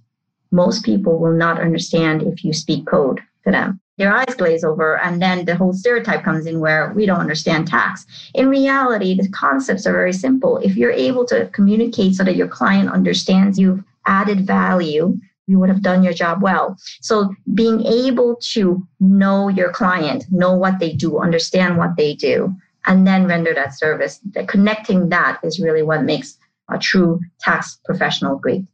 Most 0.52 0.84
people 0.84 1.18
will 1.20 1.36
not 1.36 1.60
understand 1.60 2.22
if 2.22 2.44
you 2.44 2.54
speak 2.54 2.86
code 2.86 3.22
to 3.46 3.52
them 3.52 3.80
their 3.98 4.14
eyes 4.14 4.36
glaze 4.36 4.64
over 4.64 4.98
and 5.00 5.22
then 5.22 5.46
the 5.46 5.56
whole 5.56 5.74
stereotype 5.74 6.24
comes 6.24 6.46
in 6.46 6.60
where 6.60 6.92
we 6.94 7.06
don't 7.06 7.20
understand 7.20 7.68
tax. 7.68 8.06
In 8.34 8.50
reality 8.50 9.16
the 9.16 9.30
concepts 9.30 9.88
are 9.88 9.94
very 9.94 10.14
simple. 10.14 10.58
If 10.58 10.75
you're 10.75 10.92
able 10.92 11.25
to 11.25 11.48
communicate 11.54 12.16
so 12.16 12.24
that 12.24 12.36
your 12.36 12.48
client 12.48 12.90
understands 12.90 13.58
you've 13.58 13.84
added 14.06 14.46
value 14.46 15.18
you 15.48 15.60
would 15.60 15.70
have 15.70 15.84
done 15.84 16.02
your 16.02 16.14
job 16.14 16.42
well. 16.42 16.75
So 17.02 17.36
being 17.54 17.86
able 17.86 18.38
to 18.54 18.86
know 19.00 19.48
your 19.48 19.72
client 19.72 20.25
know 20.32 20.56
what 20.56 20.80
they 20.80 20.92
do 20.94 21.20
understand 21.20 21.78
what 21.78 21.96
they 21.98 22.16
do 22.16 22.56
and 22.88 23.08
then 23.08 23.28
render 23.28 23.54
that 23.54 23.78
service 23.78 24.20
the 24.32 24.44
connecting 24.46 25.10
that 25.10 25.40
is 25.44 25.60
really 25.60 25.84
what 25.84 26.04
makes 26.04 26.38
a 26.70 26.78
true 26.78 27.20
tax 27.40 27.80
professional 27.86 28.38
great 28.38 28.66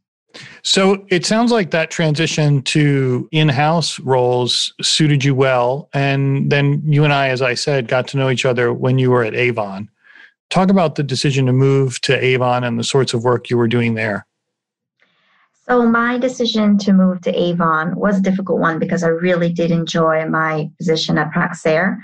so 0.62 1.04
it 1.08 1.26
sounds 1.26 1.52
like 1.52 1.70
that 1.70 1.90
transition 1.90 2.62
to 2.62 3.28
in 3.32 3.48
house 3.48 3.98
roles 4.00 4.72
suited 4.80 5.24
you 5.24 5.34
well. 5.34 5.88
And 5.92 6.50
then 6.50 6.82
you 6.84 7.04
and 7.04 7.12
I, 7.12 7.28
as 7.28 7.42
I 7.42 7.54
said, 7.54 7.88
got 7.88 8.08
to 8.08 8.16
know 8.16 8.30
each 8.30 8.44
other 8.44 8.72
when 8.72 8.98
you 8.98 9.10
were 9.10 9.24
at 9.24 9.34
Avon. 9.34 9.88
Talk 10.50 10.70
about 10.70 10.96
the 10.96 11.02
decision 11.02 11.46
to 11.46 11.52
move 11.52 12.00
to 12.02 12.24
Avon 12.24 12.64
and 12.64 12.78
the 12.78 12.84
sorts 12.84 13.14
of 13.14 13.24
work 13.24 13.50
you 13.50 13.56
were 13.56 13.68
doing 13.68 13.94
there. 13.94 14.26
So 15.68 15.86
my 15.86 16.18
decision 16.18 16.76
to 16.78 16.92
move 16.92 17.20
to 17.22 17.32
Avon 17.32 17.96
was 17.96 18.18
a 18.18 18.22
difficult 18.22 18.60
one 18.60 18.78
because 18.78 19.04
I 19.04 19.08
really 19.08 19.52
did 19.52 19.70
enjoy 19.70 20.26
my 20.26 20.70
position 20.76 21.18
at 21.18 21.30
Praxair. 21.30 21.98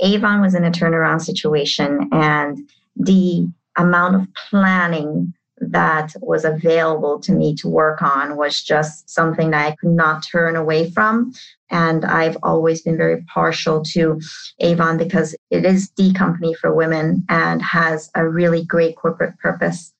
Avon 0.00 0.40
was 0.40 0.54
in 0.54 0.64
a 0.64 0.70
turnaround 0.70 1.22
situation 1.22 2.08
and 2.12 2.58
the 2.96 3.48
amount 3.76 4.16
of 4.16 4.28
planning 4.50 5.32
that 5.58 6.12
was 6.20 6.44
available 6.44 7.20
to 7.20 7.32
me 7.32 7.54
to 7.56 7.68
work 7.68 8.02
on 8.02 8.36
was 8.36 8.62
just 8.62 9.08
something 9.08 9.50
that 9.50 9.66
I 9.66 9.76
could 9.76 9.90
not 9.90 10.24
turn 10.30 10.56
away 10.56 10.90
from. 10.90 11.32
And 11.70 12.04
I've 12.04 12.36
always 12.42 12.82
been 12.82 12.96
very 12.96 13.22
partial 13.22 13.82
to 13.92 14.20
Avon 14.60 14.98
because 14.98 15.34
it 15.50 15.64
is 15.64 15.90
the 15.96 16.12
company 16.12 16.54
for 16.54 16.74
women 16.74 17.24
and 17.28 17.62
has 17.62 18.10
a 18.14 18.28
really 18.28 18.64
great 18.64 18.96
corporate 18.96 19.38
purpose. 19.38 19.92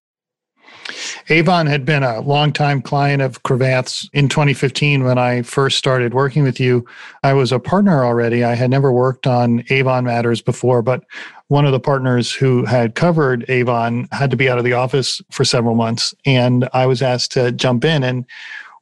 Avon 1.28 1.66
had 1.66 1.86
been 1.86 2.02
a 2.02 2.20
longtime 2.20 2.82
client 2.82 3.22
of 3.22 3.42
Cravath's 3.44 4.08
in 4.12 4.28
2015 4.28 5.04
when 5.04 5.16
I 5.16 5.42
first 5.42 5.78
started 5.78 6.12
working 6.12 6.42
with 6.42 6.60
you. 6.60 6.86
I 7.22 7.32
was 7.32 7.50
a 7.50 7.58
partner 7.58 8.04
already. 8.04 8.44
I 8.44 8.54
had 8.54 8.70
never 8.70 8.92
worked 8.92 9.26
on 9.26 9.64
Avon 9.70 10.04
matters 10.04 10.42
before, 10.42 10.82
but 10.82 11.04
one 11.48 11.64
of 11.64 11.72
the 11.72 11.80
partners 11.80 12.32
who 12.32 12.64
had 12.64 12.94
covered 12.94 13.48
Avon 13.48 14.06
had 14.12 14.30
to 14.30 14.36
be 14.36 14.50
out 14.50 14.58
of 14.58 14.64
the 14.64 14.74
office 14.74 15.22
for 15.30 15.44
several 15.44 15.74
months. 15.74 16.14
And 16.26 16.68
I 16.74 16.86
was 16.86 17.00
asked 17.00 17.32
to 17.32 17.52
jump 17.52 17.84
in. 17.84 18.02
And 18.02 18.26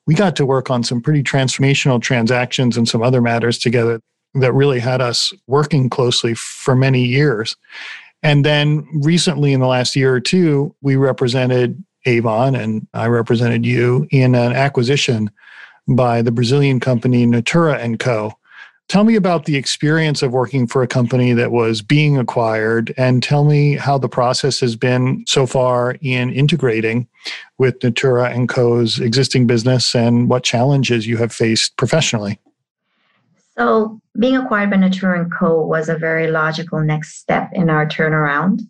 we 0.06 0.14
got 0.14 0.34
to 0.37 0.46
work 0.46 0.68
on 0.68 0.82
some 0.82 1.00
pretty 1.00 1.22
transformational 1.22 2.02
transactions 2.02 2.76
and 2.76 2.88
some 2.88 3.02
other 3.02 3.20
matters 3.20 3.58
together 3.58 4.00
that 4.34 4.52
really 4.52 4.80
had 4.80 5.00
us 5.00 5.32
working 5.46 5.88
closely 5.88 6.34
for 6.34 6.75
many 6.75 7.04
years. 7.04 7.56
And 8.22 8.44
then 8.44 8.87
recently, 8.92 9.52
in 9.52 9.61
the 9.61 9.66
last 9.66 9.94
year 9.94 10.14
or 10.14 10.20
two, 10.20 10.75
we 10.80 10.96
represented 10.96 11.82
Avon 12.04 12.54
and 12.54 12.87
I 12.94 13.06
represented 13.06 13.64
you 13.64 14.06
in 14.11 14.35
an 14.35 14.52
acquisition 14.52 15.30
by 15.88 16.23
the 16.23 16.32
Brazilian 16.32 16.80
company 16.80 17.26
Natura 17.26 17.78
and 17.78 17.99
Co. 17.99 18.32
Tell 18.88 19.04
me 19.04 19.16
about 19.16 19.47
the 19.47 19.56
experience 19.56 20.23
of 20.23 20.32
working 20.32 20.66
for 20.66 20.82
a 20.82 20.87
company 20.87 21.32
that 21.32 21.50
was 21.50 21.80
being 21.80 22.18
acquired 22.18 22.92
and 22.99 23.23
tell 23.23 23.44
me 23.44 23.75
how 23.76 23.97
the 23.97 24.09
process 24.09 24.61
has 24.61 24.76
been 24.76 25.25
so 25.26 25.47
far 25.47 25.97
in 26.02 26.30
integrating 26.32 27.09
with 27.59 27.82
Natura 27.82 28.30
and 28.30 28.49
Co.'s 28.49 29.00
existing 29.00 29.47
business 29.47 29.94
and 29.94 30.28
what 30.28 30.44
challenges 30.44 31.06
you 31.06 31.16
have 31.16 31.32
faced 31.32 31.76
professionally. 31.76 32.38
So, 33.56 34.00
being 34.18 34.37
acquired 34.37 34.71
by 34.71 34.76
Natura 34.76 35.23
and 35.23 35.32
Co. 35.32 35.64
was 35.64 35.88
a 35.88 35.97
very 35.97 36.30
logical 36.30 36.80
next 36.80 37.16
step 37.16 37.50
in 37.52 37.71
our 37.71 37.87
turnaround. 37.87 38.61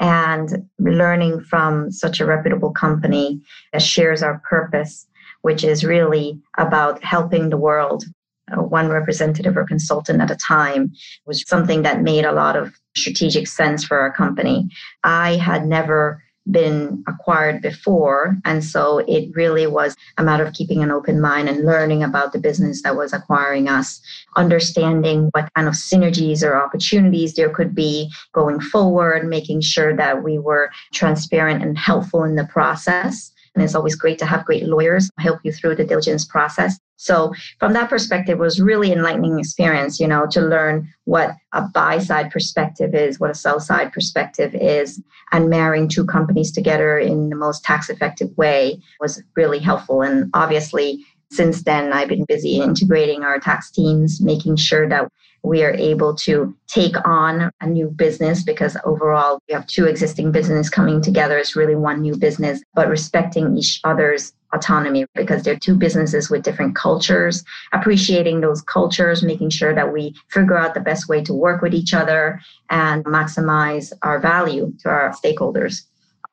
And 0.00 0.68
learning 0.78 1.40
from 1.40 1.90
such 1.90 2.20
a 2.20 2.26
reputable 2.26 2.72
company 2.72 3.40
that 3.72 3.82
shares 3.82 4.22
our 4.22 4.40
purpose, 4.48 5.06
which 5.42 5.64
is 5.64 5.84
really 5.84 6.40
about 6.56 7.02
helping 7.02 7.50
the 7.50 7.56
world 7.56 8.04
uh, 8.50 8.62
one 8.62 8.88
representative 8.88 9.56
or 9.56 9.64
consultant 9.64 10.20
at 10.20 10.30
a 10.30 10.36
time 10.36 10.92
was 11.26 11.46
something 11.46 11.82
that 11.82 12.02
made 12.02 12.24
a 12.24 12.32
lot 12.32 12.56
of 12.56 12.74
strategic 12.96 13.46
sense 13.46 13.84
for 13.84 13.98
our 13.98 14.12
company. 14.12 14.68
I 15.04 15.36
had 15.36 15.66
never 15.66 16.22
been 16.50 17.02
acquired 17.06 17.62
before. 17.62 18.36
And 18.44 18.64
so 18.64 18.98
it 19.06 19.34
really 19.34 19.66
was 19.66 19.96
a 20.16 20.24
matter 20.24 20.44
of 20.44 20.54
keeping 20.54 20.82
an 20.82 20.90
open 20.90 21.20
mind 21.20 21.48
and 21.48 21.64
learning 21.64 22.02
about 22.02 22.32
the 22.32 22.38
business 22.38 22.82
that 22.82 22.96
was 22.96 23.12
acquiring 23.12 23.68
us, 23.68 24.00
understanding 24.36 25.28
what 25.32 25.52
kind 25.54 25.68
of 25.68 25.74
synergies 25.74 26.42
or 26.42 26.56
opportunities 26.56 27.34
there 27.34 27.50
could 27.50 27.74
be 27.74 28.10
going 28.32 28.60
forward, 28.60 29.26
making 29.26 29.60
sure 29.60 29.96
that 29.96 30.22
we 30.22 30.38
were 30.38 30.70
transparent 30.92 31.62
and 31.62 31.78
helpful 31.78 32.24
in 32.24 32.36
the 32.36 32.46
process. 32.46 33.32
And 33.54 33.64
it's 33.64 33.74
always 33.74 33.96
great 33.96 34.18
to 34.20 34.26
have 34.26 34.44
great 34.44 34.64
lawyers 34.64 35.10
help 35.18 35.40
you 35.42 35.52
through 35.52 35.76
the 35.76 35.84
diligence 35.84 36.24
process. 36.24 36.78
So 36.98 37.32
from 37.60 37.74
that 37.74 37.88
perspective, 37.88 38.40
was 38.40 38.60
really 38.60 38.92
enlightening 38.92 39.38
experience, 39.38 40.00
you 40.00 40.08
know, 40.08 40.26
to 40.32 40.40
learn 40.40 40.92
what 41.04 41.30
a 41.52 41.62
buy 41.62 41.98
side 41.98 42.30
perspective 42.32 42.92
is, 42.92 43.20
what 43.20 43.30
a 43.30 43.34
sell 43.34 43.60
side 43.60 43.92
perspective 43.92 44.52
is, 44.54 45.00
and 45.30 45.48
marrying 45.48 45.88
two 45.88 46.04
companies 46.04 46.50
together 46.50 46.98
in 46.98 47.30
the 47.30 47.36
most 47.36 47.62
tax 47.62 47.88
effective 47.88 48.36
way 48.36 48.82
was 49.00 49.22
really 49.36 49.60
helpful. 49.60 50.02
And 50.02 50.28
obviously, 50.34 51.04
since 51.30 51.62
then, 51.62 51.92
I've 51.92 52.08
been 52.08 52.24
busy 52.24 52.60
integrating 52.60 53.22
our 53.22 53.38
tax 53.38 53.70
teams, 53.70 54.20
making 54.20 54.56
sure 54.56 54.88
that 54.88 55.08
we 55.48 55.64
are 55.64 55.72
able 55.72 56.14
to 56.14 56.54
take 56.66 56.94
on 57.06 57.50
a 57.62 57.66
new 57.66 57.88
business 57.88 58.44
because 58.44 58.76
overall 58.84 59.40
we 59.48 59.54
have 59.54 59.66
two 59.66 59.86
existing 59.86 60.30
businesses 60.30 60.68
coming 60.68 61.00
together. 61.00 61.38
It's 61.38 61.56
really 61.56 61.74
one 61.74 62.02
new 62.02 62.16
business 62.16 62.62
but 62.74 62.88
respecting 62.88 63.56
each 63.56 63.80
other's 63.82 64.34
autonomy 64.52 65.06
because 65.14 65.42
they're 65.42 65.58
two 65.58 65.74
businesses 65.74 66.28
with 66.28 66.42
different 66.42 66.76
cultures. 66.76 67.42
Appreciating 67.72 68.42
those 68.42 68.60
cultures 68.60 69.22
making 69.22 69.48
sure 69.48 69.74
that 69.74 69.90
we 69.90 70.14
figure 70.28 70.58
out 70.58 70.74
the 70.74 70.80
best 70.80 71.08
way 71.08 71.24
to 71.24 71.32
work 71.32 71.62
with 71.62 71.72
each 71.72 71.94
other 71.94 72.40
and 72.68 73.02
maximize 73.06 73.90
our 74.02 74.20
value 74.20 74.70
to 74.80 74.90
our 74.90 75.14
stakeholders. 75.14 75.82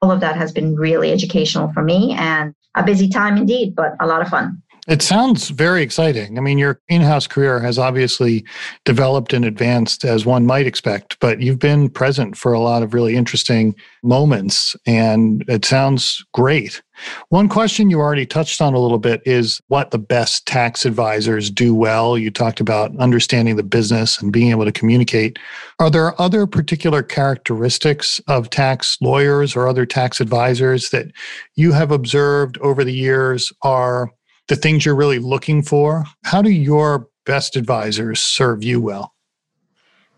All 0.02 0.12
of 0.12 0.20
that 0.20 0.36
has 0.36 0.52
been 0.52 0.76
really 0.76 1.14
educational 1.14 1.72
for 1.72 1.82
me 1.82 2.14
and 2.20 2.54
a 2.76 2.84
busy 2.84 3.08
time 3.08 3.38
indeed 3.38 3.74
but 3.74 3.94
a 4.02 4.08
lot 4.08 4.22
of 4.22 4.28
fun 4.28 4.62
it 4.88 5.02
sounds 5.02 5.50
very 5.50 5.82
exciting. 5.82 6.38
I 6.38 6.42
mean, 6.42 6.58
your 6.58 6.80
in 6.88 7.02
house 7.02 7.26
career 7.26 7.60
has 7.60 7.80
obviously 7.80 8.46
developed 8.84 9.34
and 9.34 9.44
advanced 9.44 10.06
as 10.06 10.26
one 10.26 10.46
might 10.46 10.68
expect, 10.68 11.20
but 11.20 11.42
you've 11.42 11.60
been 11.60 11.90
present 11.90 12.38
for 12.38 12.54
a 12.54 12.60
lot 12.60 12.84
of 12.84 12.94
really 12.94 13.16
interesting 13.16 13.76
moments, 14.04 14.76
and 14.86 15.44
it 15.48 15.66
sounds 15.66 16.24
great. 16.34 16.84
One 17.30 17.50
question 17.50 17.90
you 17.90 18.00
already 18.00 18.28
touched 18.28 18.62
on 18.62 18.74
a 18.74 18.80
little 18.80 19.00
bit 19.00 19.22
is 19.26 19.60
what 19.68 19.92
the 19.92 19.98
best 19.98 20.46
tax 20.46 20.86
advisors 20.86 21.50
do 21.50 21.74
well. 21.74 22.18
You 22.18 22.30
talked 22.30 22.60
about 22.60 22.96
understanding 22.98 23.56
the 23.56 23.64
business 23.64 24.22
and 24.22 24.32
being 24.32 24.52
able 24.52 24.66
to 24.66 24.72
communicate. 24.72 25.40
Are 25.80 25.90
there 25.90 26.20
other 26.22 26.46
particular 26.46 27.02
characteristics 27.02 28.22
of 28.28 28.50
tax 28.52 28.98
lawyers 29.02 29.56
or 29.56 29.68
other 29.68 29.86
tax 29.86 30.22
advisors 30.22 30.92
that 30.92 31.08
you 31.56 31.72
have 31.72 31.92
observed 31.92 32.58
over 32.60 32.84
the 32.84 32.94
years 32.94 33.52
are 33.64 34.12
the 34.48 34.56
things 34.56 34.86
you're 34.86 34.96
really 34.96 35.20
looking 35.20 35.62
for? 35.62 36.06
How 36.24 36.42
do 36.42 36.52
your 36.52 37.08
best 37.26 37.56
advisors 37.56 38.22
serve 38.22 38.64
you 38.64 38.80
well? 38.80 39.14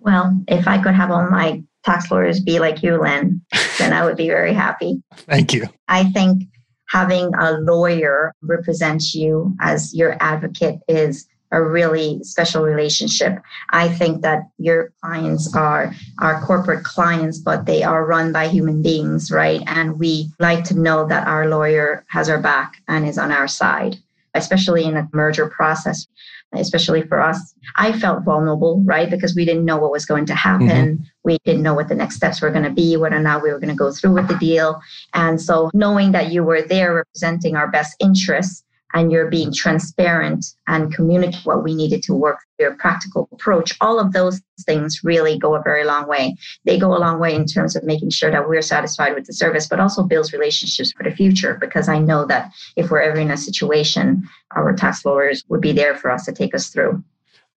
Well, 0.02 0.42
if 0.48 0.68
I 0.68 0.82
could 0.82 0.94
have 0.94 1.12
all 1.12 1.30
my 1.30 1.64
tax 1.84 2.12
lawyers 2.12 2.40
be 2.40 2.60
like 2.60 2.84
you, 2.84 2.98
Len, 2.98 3.42
then 3.78 3.94
I 3.94 4.06
would 4.06 4.18
be 4.18 4.28
very 4.28 4.54
happy. 4.54 5.02
Thank 5.16 5.54
you. 5.54 5.68
I 5.88 6.06
think 6.06 6.44
having 6.90 7.34
a 7.36 7.54
lawyer 7.54 8.34
represent 8.42 9.14
you 9.14 9.56
as 9.60 9.94
your 9.94 10.18
advocate 10.22 10.80
is 10.88 11.28
a 11.52 11.64
really 11.64 12.20
special 12.24 12.64
relationship. 12.64 13.42
I 13.70 13.88
think 13.88 14.22
that 14.22 14.44
your 14.58 14.92
clients 15.02 15.56
are 15.56 15.94
our 16.20 16.42
corporate 16.42 16.84
clients, 16.84 17.40
but 17.40 17.66
they 17.66 17.84
are 17.84 18.06
run 18.06 18.34
by 18.34 18.50
human 18.50 18.82
beings, 18.82 19.32
right? 19.32 19.62
And 19.66 19.98
we 19.98 20.30
like 20.40 20.66
to 20.66 20.78
know 20.78 21.08
that 21.08 21.26
our 21.26 21.48
lawyer 21.48 22.06
has 22.10 22.30
our 22.30 22.42
back 22.42 22.82
and 22.90 23.08
is 23.08 23.18
on 23.18 23.32
our 23.32 23.48
side 23.48 23.98
especially 24.38 24.86
in 24.86 24.96
a 24.96 25.08
merger 25.14 25.50
process, 25.50 26.08
especially 26.54 27.02
for 27.02 27.22
us. 27.22 27.54
I 27.76 27.92
felt 27.92 28.24
vulnerable, 28.24 28.82
right? 28.86 29.10
Because 29.10 29.36
we 29.36 29.46
didn't 29.46 29.66
know 29.66 29.78
what 29.78 29.92
was 29.92 30.06
going 30.06 30.26
to 30.28 30.36
happen. 30.36 30.68
Mm-hmm. 30.68 31.04
We 31.24 31.38
didn't 31.44 31.64
know 31.64 31.74
what 31.74 31.90
the 31.90 31.96
next 31.96 32.16
steps 32.16 32.42
were 32.42 32.52
going 32.52 32.64
to 32.64 32.72
be, 32.72 32.96
whether 32.98 33.18
or 33.18 33.22
not 33.22 33.44
we 33.44 33.52
were 33.52 33.60
going 33.60 33.70
to 33.70 33.76
go 33.76 33.92
through 33.92 34.14
with 34.14 34.28
the 34.28 34.38
deal. 34.38 34.82
And 35.14 35.42
so 35.42 35.70
knowing 35.74 36.12
that 36.14 36.32
you 36.32 36.44
were 36.44 36.62
there 36.62 36.96
representing 36.96 37.56
our 37.56 37.70
best 37.70 37.96
interests 38.00 38.64
and 38.98 39.12
you're 39.12 39.30
being 39.30 39.54
transparent 39.54 40.44
and 40.68 40.94
communicate 40.94 41.46
what 41.46 41.64
we 41.64 41.76
needed 41.76 42.02
to 42.04 42.14
work 42.14 42.40
your 42.60 42.76
practical 42.76 43.30
approach 43.32 43.78
all 43.82 44.00
of 44.00 44.14
those 44.14 44.42
things 44.66 45.02
really 45.04 45.38
go 45.38 45.54
a 45.54 45.62
very 45.62 45.84
long 45.84 46.08
way. 46.08 46.36
They 46.66 46.80
go 46.80 46.96
a 46.96 46.98
long 46.98 47.20
way 47.20 47.36
in 47.36 47.46
terms 47.46 47.76
of 47.76 47.84
making 47.84 48.10
sure 48.10 48.32
that 48.32 48.48
we're 48.48 48.64
satisfied 48.64 49.14
with 49.14 49.26
the 49.26 49.34
service 49.34 49.68
but 49.68 49.80
also 49.80 50.04
builds 50.04 50.34
relationships 50.34 50.92
for 50.92 51.04
the 51.04 51.16
future 51.16 51.58
because 51.62 51.88
i 51.88 52.00
know 52.00 52.26
that 52.26 52.52
if 52.76 52.90
we're 52.90 53.02
ever 53.02 53.20
in 53.20 53.32
a 53.32 53.38
situation 53.38 54.28
our 54.56 54.74
tax 54.74 55.06
lawyers 55.06 55.44
would 55.50 55.62
be 55.62 55.72
there 55.72 55.96
for 55.96 56.10
us 56.10 56.26
to 56.26 56.32
take 56.32 56.56
us 56.56 56.70
through 56.70 57.04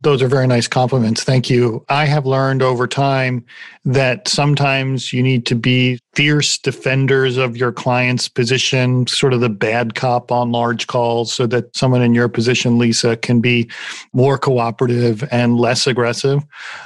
those 0.02 0.22
are 0.22 0.28
very 0.28 0.46
nice 0.46 0.66
compliments. 0.66 1.22
Thank 1.22 1.50
you. 1.50 1.84
I 1.90 2.06
have 2.06 2.24
learned 2.24 2.62
over 2.62 2.86
time 2.86 3.44
that 3.84 4.28
sometimes 4.28 5.12
you 5.12 5.22
need 5.22 5.44
to 5.46 5.54
be 5.54 5.98
fierce 6.14 6.56
defenders 6.56 7.36
of 7.36 7.56
your 7.56 7.70
client's 7.70 8.26
position, 8.26 9.06
sort 9.06 9.34
of 9.34 9.40
the 9.40 9.50
bad 9.50 9.94
cop 9.94 10.32
on 10.32 10.52
large 10.52 10.86
calls, 10.86 11.32
so 11.32 11.46
that 11.48 11.76
someone 11.76 12.00
in 12.00 12.14
your 12.14 12.28
position, 12.28 12.78
Lisa, 12.78 13.16
can 13.16 13.40
be 13.40 13.70
more 14.14 14.38
cooperative 14.38 15.22
and 15.30 15.58
less 15.58 15.86
aggressive. 15.86 16.42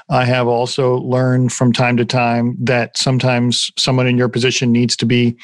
I 0.08 0.24
have 0.24 0.48
also 0.48 0.96
learned 0.96 1.52
from 1.52 1.72
time 1.72 1.96
to 1.98 2.04
time 2.04 2.56
that 2.60 2.96
sometimes 2.96 3.70
someone 3.78 4.08
in 4.08 4.18
your 4.18 4.28
position 4.28 4.72
needs 4.72 4.96
to 4.96 5.06
be 5.06 5.36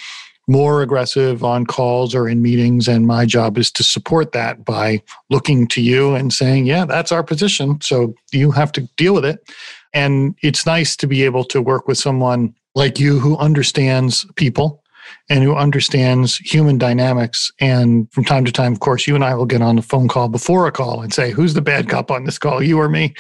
more 0.51 0.83
aggressive 0.83 1.45
on 1.45 1.65
calls 1.65 2.15
or 2.15 2.29
in 2.29 2.43
meetings. 2.43 2.89
And 2.89 3.07
my 3.07 3.25
job 3.25 3.57
is 3.57 3.71
to 3.73 3.85
support 3.85 4.33
that 4.33 4.65
by 4.65 5.01
looking 5.31 5.69
to 5.69 5.81
you 5.81 6.15
and 6.15 6.33
saying, 6.33 6.67
yeah, 6.67 6.85
that's 6.85 7.13
our 7.13 7.23
position. 7.23 7.81
So 7.81 8.15
you 8.33 8.51
have 8.51 8.73
to 8.73 8.83
deal 8.97 9.15
with 9.15 9.25
it. 9.25 9.49
And 9.95 10.35
it's 10.43 10.67
nice 10.67 10.97
to 10.97 11.07
be 11.07 11.25
able 11.25 11.45
to 11.45 11.63
work 11.63 11.87
with 11.87 11.99
someone 11.99 12.55
like 12.75 12.99
you 12.99 13.21
who 13.21 13.37
understands 13.39 14.27
people 14.35 14.83
and 15.29 15.45
who 15.45 15.55
understands 15.55 16.37
human 16.39 16.79
dynamics. 16.79 17.53
And 17.61 18.11
from 18.13 18.25
time 18.25 18.45
to 18.45 18.53
time, 18.53 18.73
of 18.73 18.81
course, 18.81 19.07
you 19.07 19.15
and 19.15 19.25
I 19.25 19.35
will 19.35 19.47
get 19.47 19.63
on 19.63 19.79
a 19.79 19.83
phone 19.83 20.09
call 20.09 20.29
before 20.29 20.67
a 20.67 20.73
call 20.73 21.03
and 21.03 21.15
say, 21.15 21.31
who's 21.31 21.55
the 21.55 21.63
bad 21.63 21.89
cop 21.89 22.11
on 22.11 22.25
this 22.25 22.39
call, 22.39 22.63
you 22.63 22.79
or 22.79 22.89
me? 22.89 23.15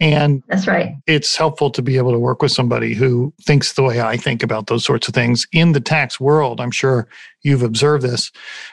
And 0.00 0.42
that's 0.48 0.66
right. 0.66 0.94
It's 1.06 1.36
helpful 1.36 1.70
to 1.70 1.82
be 1.82 1.96
able 1.96 2.12
to 2.12 2.18
work 2.18 2.42
with 2.42 2.52
somebody 2.52 2.94
who 2.94 3.32
thinks 3.42 3.72
the 3.72 3.82
way 3.82 4.00
I 4.00 4.16
think 4.16 4.42
about 4.42 4.68
those 4.68 4.84
sorts 4.84 5.08
of 5.08 5.14
things. 5.14 5.46
In 5.52 5.72
the 5.72 5.80
tax 5.80 6.20
world, 6.20 6.60
I'm 6.60 6.70
sure 6.70 7.08
you've 7.42 7.62
observed 7.62 8.04
this. 8.04 8.32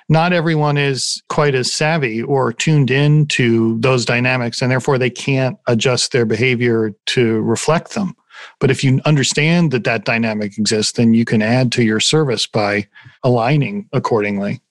Not 0.10 0.34
everyone 0.34 0.78
is 0.78 1.22
quite 1.30 1.56
as 1.56 1.72
savvy 1.72 2.22
or 2.22 2.52
tuned 2.52 2.90
in 2.92 3.28
to 3.28 3.80
those 3.80 4.06
dynamics, 4.06 4.62
and 4.62 4.72
therefore 4.72 4.98
they 4.98 5.10
can't 5.10 5.58
adjust 5.68 6.12
their 6.12 6.26
behavior 6.26 6.94
to 7.08 7.42
reflect 7.42 7.94
them. 7.94 8.16
But 8.60 8.72
if 8.72 8.84
you 8.84 9.02
understand 9.06 9.72
that 9.72 9.84
that 9.84 10.06
dynamic 10.06 10.58
exists, 10.58 10.94
then 10.94 11.14
you 11.14 11.26
can 11.26 11.42
add 11.42 11.72
to 11.74 11.84
your 11.84 12.00
service 12.00 12.48
by 12.48 12.88
aligning 13.24 13.90
accordingly. 13.94 14.62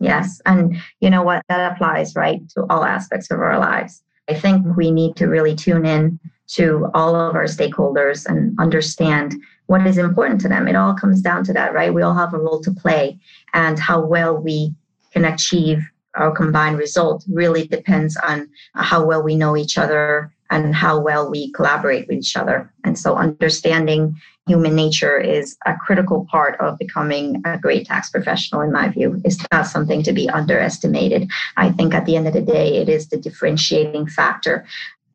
Yes. 0.00 0.40
And 0.44 0.76
you 1.00 1.10
know 1.10 1.22
what? 1.22 1.42
That 1.48 1.72
applies, 1.72 2.14
right, 2.14 2.46
to 2.50 2.66
all 2.68 2.84
aspects 2.84 3.30
of 3.30 3.40
our 3.40 3.58
lives. 3.58 4.02
I 4.28 4.34
think 4.34 4.76
we 4.76 4.90
need 4.90 5.16
to 5.16 5.26
really 5.26 5.54
tune 5.54 5.86
in 5.86 6.18
to 6.46 6.90
all 6.94 7.14
of 7.14 7.34
our 7.34 7.44
stakeholders 7.44 8.26
and 8.26 8.58
understand 8.58 9.34
what 9.66 9.86
is 9.86 9.96
important 9.96 10.40
to 10.42 10.48
them. 10.48 10.68
It 10.68 10.76
all 10.76 10.94
comes 10.94 11.22
down 11.22 11.44
to 11.44 11.52
that, 11.54 11.72
right? 11.72 11.94
We 11.94 12.02
all 12.02 12.14
have 12.14 12.34
a 12.34 12.38
role 12.38 12.60
to 12.60 12.70
play, 12.70 13.18
and 13.54 13.78
how 13.78 14.04
well 14.04 14.36
we 14.36 14.74
can 15.12 15.24
achieve 15.24 15.82
our 16.16 16.30
combined 16.30 16.78
result 16.78 17.24
really 17.28 17.66
depends 17.66 18.16
on 18.16 18.48
how 18.74 19.04
well 19.04 19.22
we 19.22 19.36
know 19.36 19.56
each 19.56 19.78
other 19.78 20.33
and 20.50 20.74
how 20.74 21.00
well 21.00 21.30
we 21.30 21.50
collaborate 21.52 22.06
with 22.08 22.18
each 22.18 22.36
other. 22.36 22.72
And 22.84 22.98
so, 22.98 23.16
understanding 23.16 24.16
human 24.46 24.74
nature 24.74 25.18
is 25.18 25.56
a 25.66 25.74
critical 25.74 26.26
part 26.30 26.60
of 26.60 26.78
becoming 26.78 27.40
a 27.44 27.58
great 27.58 27.86
tax 27.86 28.10
professional, 28.10 28.60
in 28.60 28.72
my 28.72 28.88
view. 28.88 29.20
It's 29.24 29.44
not 29.50 29.66
something 29.66 30.02
to 30.02 30.12
be 30.12 30.28
underestimated. 30.28 31.30
I 31.56 31.70
think 31.70 31.94
at 31.94 32.04
the 32.04 32.16
end 32.16 32.28
of 32.28 32.34
the 32.34 32.42
day, 32.42 32.76
it 32.76 32.88
is 32.88 33.08
the 33.08 33.16
differentiating 33.16 34.08
factor. 34.08 34.66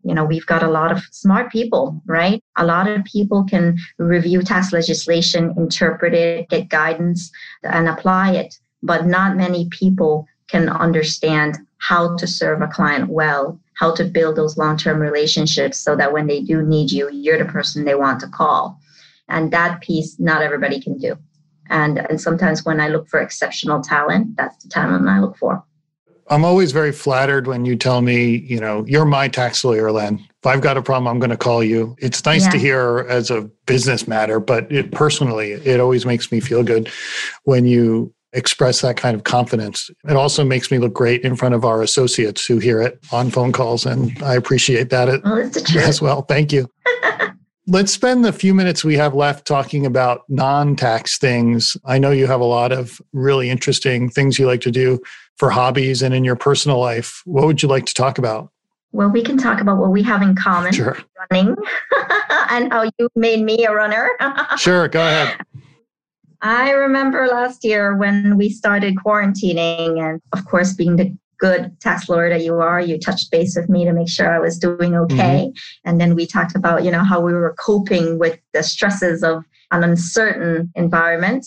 You 0.03 0.15
know, 0.15 0.25
we've 0.25 0.45
got 0.45 0.63
a 0.63 0.69
lot 0.69 0.91
of 0.91 1.03
smart 1.11 1.51
people, 1.51 2.01
right? 2.05 2.41
A 2.57 2.65
lot 2.65 2.87
of 2.87 3.03
people 3.03 3.43
can 3.43 3.77
review 3.97 4.41
tax 4.41 4.71
legislation, 4.71 5.53
interpret 5.57 6.13
it, 6.13 6.49
get 6.49 6.69
guidance, 6.69 7.31
and 7.63 7.87
apply 7.87 8.31
it. 8.31 8.57
But 8.81 9.05
not 9.05 9.35
many 9.35 9.67
people 9.69 10.25
can 10.47 10.69
understand 10.69 11.57
how 11.77 12.15
to 12.17 12.25
serve 12.25 12.61
a 12.61 12.67
client 12.67 13.09
well 13.09 13.59
how 13.79 13.95
to 13.95 14.03
build 14.03 14.35
those 14.35 14.57
long 14.57 14.77
term 14.77 14.99
relationships 14.99 15.79
so 15.79 15.95
that 15.95 16.11
when 16.11 16.27
they 16.27 16.41
do 16.41 16.61
need 16.61 16.91
you, 16.91 17.09
you're 17.11 17.37
the 17.37 17.45
person 17.45 17.85
they 17.85 17.95
want 17.95 18.19
to 18.19 18.27
call. 18.27 18.77
And 19.29 19.51
that 19.51 19.79
piece, 19.79 20.19
not 20.19 20.41
everybody 20.41 20.81
can 20.81 20.97
do. 20.97 21.17
And, 21.69 21.99
and 22.09 22.19
sometimes 22.19 22.65
when 22.65 22.81
I 22.81 22.89
look 22.89 23.07
for 23.07 23.21
exceptional 23.21 23.81
talent, 23.81 24.35
that's 24.35 24.61
the 24.63 24.69
talent 24.69 25.07
I 25.07 25.19
look 25.19 25.37
for. 25.37 25.63
I'm 26.27 26.43
always 26.43 26.73
very 26.73 26.91
flattered 26.91 27.47
when 27.47 27.65
you 27.65 27.75
tell 27.75 28.01
me, 28.01 28.37
you 28.37 28.59
know, 28.59 28.85
you're 28.85 29.05
my 29.05 29.29
tax 29.29 29.63
lawyer, 29.63 29.91
Len. 29.91 30.19
If 30.19 30.45
I've 30.45 30.61
got 30.61 30.77
a 30.77 30.81
problem, 30.81 31.07
I'm 31.07 31.19
going 31.19 31.31
to 31.31 31.37
call 31.37 31.63
you. 31.63 31.95
It's 31.99 32.23
nice 32.25 32.45
yeah. 32.45 32.51
to 32.51 32.59
hear 32.59 33.05
as 33.09 33.31
a 33.31 33.49
business 33.65 34.07
matter, 34.07 34.39
but 34.39 34.71
it 34.71 34.91
personally, 34.91 35.53
it 35.53 35.79
always 35.79 36.05
makes 36.05 36.31
me 36.31 36.39
feel 36.39 36.63
good 36.63 36.91
when 37.45 37.65
you 37.65 38.13
express 38.33 38.81
that 38.81 38.97
kind 38.97 39.15
of 39.15 39.23
confidence. 39.23 39.89
It 40.07 40.15
also 40.15 40.43
makes 40.43 40.71
me 40.71 40.77
look 40.77 40.93
great 40.93 41.21
in 41.21 41.35
front 41.35 41.55
of 41.55 41.65
our 41.65 41.81
associates 41.81 42.45
who 42.45 42.59
hear 42.59 42.81
it 42.81 42.99
on 43.11 43.31
phone 43.31 43.51
calls. 43.51 43.85
And 43.85 44.21
I 44.23 44.35
appreciate 44.35 44.89
that 44.89 45.09
oh, 45.23 45.79
as 45.79 46.01
well. 46.01 46.23
Thank 46.23 46.51
you. 46.51 46.67
Let's 47.67 47.91
spend 47.91 48.25
the 48.25 48.33
few 48.33 48.55
minutes 48.55 48.83
we 48.83 48.97
have 48.97 49.13
left 49.13 49.45
talking 49.45 49.85
about 49.85 50.23
non 50.27 50.75
tax 50.75 51.19
things. 51.19 51.77
I 51.85 51.99
know 51.99 52.09
you 52.09 52.25
have 52.25 52.41
a 52.41 52.45
lot 52.45 52.71
of 52.71 52.99
really 53.13 53.49
interesting 53.49 54.09
things 54.09 54.39
you 54.39 54.47
like 54.47 54.61
to 54.61 54.71
do 54.71 54.99
for 55.37 55.51
hobbies 55.51 56.01
and 56.01 56.13
in 56.13 56.23
your 56.23 56.35
personal 56.35 56.79
life. 56.79 57.21
What 57.25 57.45
would 57.45 57.61
you 57.61 57.69
like 57.69 57.85
to 57.85 57.93
talk 57.93 58.17
about? 58.17 58.51
Well, 58.91 59.09
we 59.09 59.21
can 59.21 59.37
talk 59.37 59.61
about 59.61 59.77
what 59.77 59.91
we 59.91 60.01
have 60.03 60.23
in 60.23 60.35
common 60.35 60.73
sure. 60.73 60.97
running 61.29 61.55
and 62.49 62.73
how 62.73 62.89
you 62.97 63.07
made 63.15 63.41
me 63.41 63.65
a 63.65 63.71
runner. 63.71 64.09
sure, 64.57 64.87
go 64.87 65.01
ahead. 65.01 65.39
I 66.41 66.71
remember 66.71 67.27
last 67.27 67.65
year 67.65 67.95
when 67.95 68.37
we 68.37 68.49
started 68.49 68.95
quarantining, 68.95 69.99
and 70.01 70.21
of 70.31 70.45
course, 70.45 70.73
being 70.73 70.95
the 70.95 71.15
good 71.39 71.79
tax 71.79 72.07
lawyer 72.07 72.29
that 72.29 72.43
you 72.43 72.55
are, 72.55 72.79
you 72.79 72.99
touched 72.99 73.31
base 73.31 73.55
with 73.55 73.69
me 73.69 73.85
to 73.85 73.93
make 73.93 74.09
sure 74.09 74.31
I 74.31 74.39
was 74.39 74.57
doing 74.57 74.95
okay. 74.95 75.47
Mm-hmm. 75.47 75.89
And 75.89 75.99
then 75.99 76.15
we 76.15 76.25
talked 76.25 76.55
about, 76.55 76.83
you 76.83 76.91
know, 76.91 77.03
how 77.03 77.19
we 77.21 77.33
were 77.33 77.55
coping 77.57 78.19
with 78.19 78.39
the 78.53 78.61
stresses 78.61 79.23
of 79.23 79.43
an 79.71 79.83
uncertain 79.83 80.71
environment. 80.75 81.45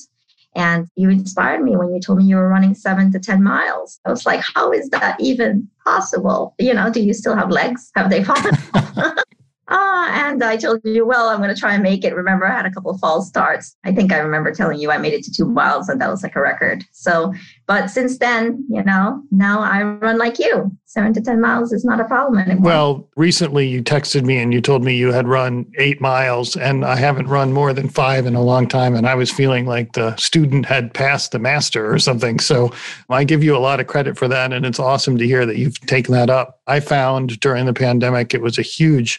And 0.55 0.89
you 0.97 1.09
inspired 1.09 1.63
me 1.63 1.77
when 1.77 1.95
you 1.95 2.01
told 2.01 2.19
me 2.19 2.25
you 2.25 2.37
were 2.37 2.49
running 2.49 2.75
seven 2.75 3.11
to 3.13 3.19
10 3.19 3.43
miles. 3.43 4.01
I 4.05 4.11
was 4.11 4.27
like, 4.27 4.43
how 4.55 4.73
is 4.73 4.89
that 4.91 5.19
even 5.21 5.69
possible? 5.85 6.55
You 6.59 6.75
know, 6.75 6.91
do 6.91 7.03
you 7.03 7.15
still 7.15 7.37
have 7.37 7.51
legs? 7.51 7.91
Have 7.95 8.11
they 8.11 8.25
fallen? 8.25 8.57
Ah, 9.75 10.29
and 10.29 10.45
I 10.45 10.59
told 10.59 10.81
you, 10.85 11.07
well, 11.07 11.31
I'm 11.31 11.39
going 11.39 11.55
to 11.55 11.59
try 11.59 11.73
and 11.73 11.83
make 11.83 12.05
it. 12.05 12.15
Remember, 12.15 12.47
I 12.47 12.55
had 12.55 12.67
a 12.67 12.71
couple 12.71 12.91
of 12.91 13.01
false 13.01 13.27
starts. 13.27 13.75
I 13.85 13.93
think 13.95 14.13
I 14.13 14.19
remember 14.19 14.53
telling 14.53 14.79
you 14.79 14.91
I 14.91 14.99
made 14.99 15.15
it 15.15 15.25
to 15.25 15.33
two 15.33 15.47
miles, 15.47 15.89
and 15.89 15.99
that 15.99 16.11
was 16.11 16.23
like 16.23 16.37
a 16.37 16.43
record. 16.43 16.85
So, 16.93 17.33
but 17.67 17.89
since 17.89 18.19
then, 18.19 18.67
you 18.69 18.83
know, 18.83 19.23
now 19.31 19.61
I 19.61 19.83
run 19.83 20.19
like 20.19 20.39
you. 20.39 20.77
Seven 20.93 21.15
to 21.15 21.23
10 21.23 21.41
miles 21.41 21.73
is 21.73 21.87
not 21.87 22.01
a 22.01 22.05
problem 22.05 22.39
anymore. 22.39 22.63
Well, 22.63 23.09
recently 23.17 23.67
you 23.67 23.83
texted 23.83 24.27
me 24.27 24.37
and 24.37 24.53
you 24.53 24.61
told 24.61 24.85
me 24.85 24.95
you 24.95 25.11
had 25.11 25.27
run 25.27 25.65
eight 25.79 26.03
miles, 26.03 26.55
and 26.55 26.85
I 26.85 26.97
haven't 26.97 27.29
run 27.29 27.55
more 27.55 27.73
than 27.73 27.89
five 27.89 28.27
in 28.27 28.35
a 28.35 28.43
long 28.43 28.69
time. 28.69 28.95
And 28.95 29.09
I 29.09 29.15
was 29.15 29.31
feeling 29.31 29.65
like 29.65 29.95
the 29.95 30.15
student 30.17 30.67
had 30.67 30.93
passed 30.93 31.33
the 31.33 31.39
master 31.39 31.91
or 31.91 31.99
something. 31.99 32.39
So 32.41 32.75
I 33.09 33.25
give 33.25 33.43
you 33.43 33.57
a 33.57 33.59
lot 33.59 33.81
of 33.81 33.87
credit 33.87 34.19
for 34.19 34.29
that. 34.29 34.53
And 34.53 34.67
it's 34.67 34.79
awesome 34.79 35.17
to 35.17 35.27
hear 35.27 35.47
that 35.47 35.57
you've 35.57 35.81
taken 35.87 36.13
that 36.13 36.29
up. 36.29 36.61
I 36.67 36.81
found 36.81 37.41
during 37.41 37.65
the 37.65 37.73
pandemic, 37.73 38.35
it 38.35 38.43
was 38.43 38.59
a 38.59 38.63
huge 38.63 39.19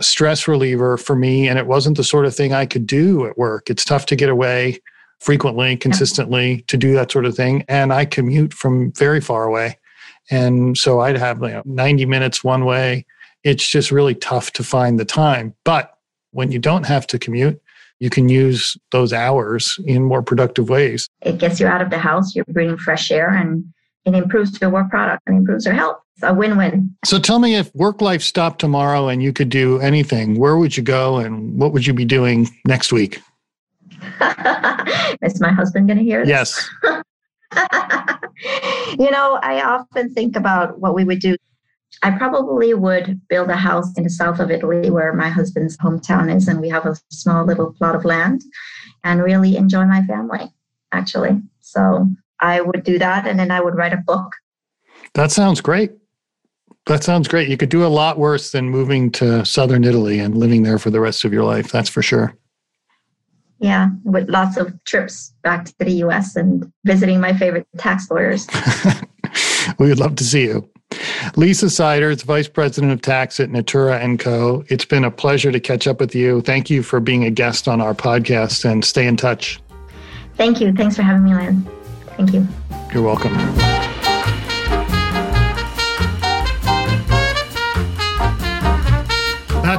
stress 0.00 0.48
reliever 0.48 0.96
for 0.96 1.14
me. 1.14 1.46
And 1.46 1.60
it 1.60 1.68
wasn't 1.68 1.96
the 1.96 2.02
sort 2.02 2.26
of 2.26 2.34
thing 2.34 2.52
I 2.52 2.66
could 2.66 2.88
do 2.88 3.24
at 3.26 3.38
work. 3.38 3.70
It's 3.70 3.84
tough 3.84 4.06
to 4.06 4.16
get 4.16 4.30
away 4.30 4.80
frequently, 5.20 5.76
consistently 5.76 6.62
to 6.62 6.76
do 6.76 6.92
that 6.94 7.12
sort 7.12 7.24
of 7.24 7.36
thing. 7.36 7.64
And 7.68 7.92
I 7.92 8.04
commute 8.04 8.52
from 8.52 8.90
very 8.94 9.20
far 9.20 9.44
away. 9.44 9.78
And 10.30 10.76
so 10.76 11.00
I'd 11.00 11.16
have 11.16 11.42
you 11.42 11.48
know, 11.48 11.62
90 11.64 12.06
minutes 12.06 12.42
one 12.42 12.64
way. 12.64 13.06
It's 13.42 13.68
just 13.68 13.90
really 13.90 14.14
tough 14.14 14.52
to 14.52 14.64
find 14.64 14.98
the 14.98 15.04
time. 15.04 15.54
But 15.64 15.96
when 16.30 16.50
you 16.50 16.58
don't 16.58 16.84
have 16.86 17.06
to 17.08 17.18
commute, 17.18 17.60
you 18.00 18.10
can 18.10 18.28
use 18.28 18.76
those 18.90 19.12
hours 19.12 19.78
in 19.86 20.02
more 20.02 20.22
productive 20.22 20.68
ways. 20.68 21.08
It 21.22 21.38
gets 21.38 21.60
you 21.60 21.66
out 21.66 21.80
of 21.80 21.90
the 21.90 21.98
house, 21.98 22.34
you're 22.34 22.44
breathing 22.46 22.76
fresh 22.76 23.10
air, 23.10 23.30
and 23.30 23.64
it 24.04 24.14
improves 24.14 24.60
your 24.60 24.70
work 24.70 24.90
product 24.90 25.22
and 25.26 25.38
improves 25.38 25.64
your 25.64 25.74
health. 25.74 25.98
It's 26.16 26.22
a 26.22 26.34
win 26.34 26.56
win. 26.56 26.94
So 27.04 27.18
tell 27.18 27.38
me 27.38 27.56
if 27.56 27.74
work 27.74 28.00
life 28.00 28.22
stopped 28.22 28.60
tomorrow 28.60 29.08
and 29.08 29.22
you 29.22 29.32
could 29.32 29.48
do 29.48 29.80
anything, 29.80 30.38
where 30.38 30.56
would 30.56 30.76
you 30.76 30.82
go 30.82 31.16
and 31.16 31.58
what 31.58 31.72
would 31.72 31.86
you 31.86 31.94
be 31.94 32.04
doing 32.04 32.48
next 32.66 32.92
week? 32.92 33.20
Is 35.22 35.40
my 35.40 35.50
husband 35.52 35.88
going 35.88 35.98
to 35.98 36.04
hear 36.04 36.20
this? 36.20 36.28
Yes. 36.28 36.70
you 38.98 39.10
know, 39.10 39.38
I 39.42 39.62
often 39.62 40.12
think 40.12 40.36
about 40.36 40.78
what 40.80 40.94
we 40.94 41.04
would 41.04 41.20
do. 41.20 41.36
I 42.02 42.10
probably 42.10 42.74
would 42.74 43.20
build 43.28 43.50
a 43.50 43.56
house 43.56 43.96
in 43.96 44.04
the 44.04 44.10
south 44.10 44.40
of 44.40 44.50
Italy 44.50 44.90
where 44.90 45.12
my 45.12 45.28
husband's 45.28 45.76
hometown 45.78 46.34
is, 46.34 46.48
and 46.48 46.60
we 46.60 46.68
have 46.68 46.86
a 46.86 46.96
small 47.10 47.44
little 47.44 47.72
plot 47.72 47.94
of 47.94 48.04
land 48.04 48.42
and 49.04 49.22
really 49.22 49.56
enjoy 49.56 49.84
my 49.84 50.02
family, 50.02 50.52
actually. 50.92 51.40
So 51.60 52.08
I 52.40 52.60
would 52.60 52.84
do 52.84 52.98
that, 52.98 53.26
and 53.26 53.38
then 53.38 53.50
I 53.50 53.60
would 53.60 53.74
write 53.74 53.92
a 53.92 53.98
book. 53.98 54.32
That 55.14 55.30
sounds 55.30 55.60
great. 55.60 55.92
That 56.86 57.02
sounds 57.02 57.28
great. 57.28 57.48
You 57.48 57.56
could 57.56 57.70
do 57.70 57.86
a 57.86 57.88
lot 57.88 58.18
worse 58.18 58.52
than 58.52 58.68
moving 58.68 59.10
to 59.12 59.44
southern 59.44 59.84
Italy 59.84 60.18
and 60.18 60.36
living 60.36 60.62
there 60.62 60.78
for 60.78 60.90
the 60.90 61.00
rest 61.00 61.24
of 61.24 61.32
your 61.32 61.44
life. 61.44 61.72
That's 61.72 61.88
for 61.88 62.02
sure. 62.02 62.36
Yeah, 63.64 63.88
with 64.04 64.28
lots 64.28 64.58
of 64.58 64.74
trips 64.84 65.32
back 65.42 65.64
to 65.64 65.74
the 65.78 65.92
US 66.04 66.36
and 66.36 66.70
visiting 66.84 67.18
my 67.18 67.32
favorite 67.32 67.66
tax 67.78 68.10
lawyers. 68.10 68.46
we 69.78 69.88
would 69.88 69.98
love 69.98 70.16
to 70.16 70.24
see 70.24 70.42
you. 70.42 70.68
Lisa 71.36 71.70
Siders, 71.70 72.22
Vice 72.24 72.46
President 72.46 72.92
of 72.92 73.00
Tax 73.00 73.40
at 73.40 73.48
Natura 73.48 73.98
& 74.16 74.18
Co. 74.18 74.64
It's 74.68 74.84
been 74.84 75.02
a 75.02 75.10
pleasure 75.10 75.50
to 75.50 75.60
catch 75.60 75.86
up 75.86 75.98
with 75.98 76.14
you. 76.14 76.42
Thank 76.42 76.68
you 76.68 76.82
for 76.82 77.00
being 77.00 77.24
a 77.24 77.30
guest 77.30 77.66
on 77.66 77.80
our 77.80 77.94
podcast 77.94 78.70
and 78.70 78.84
stay 78.84 79.06
in 79.06 79.16
touch. 79.16 79.62
Thank 80.36 80.60
you. 80.60 80.74
Thanks 80.74 80.96
for 80.96 81.02
having 81.02 81.24
me, 81.24 81.34
Len. 81.34 81.66
Thank 82.18 82.34
you. 82.34 82.46
You're 82.92 83.02
welcome. 83.02 83.32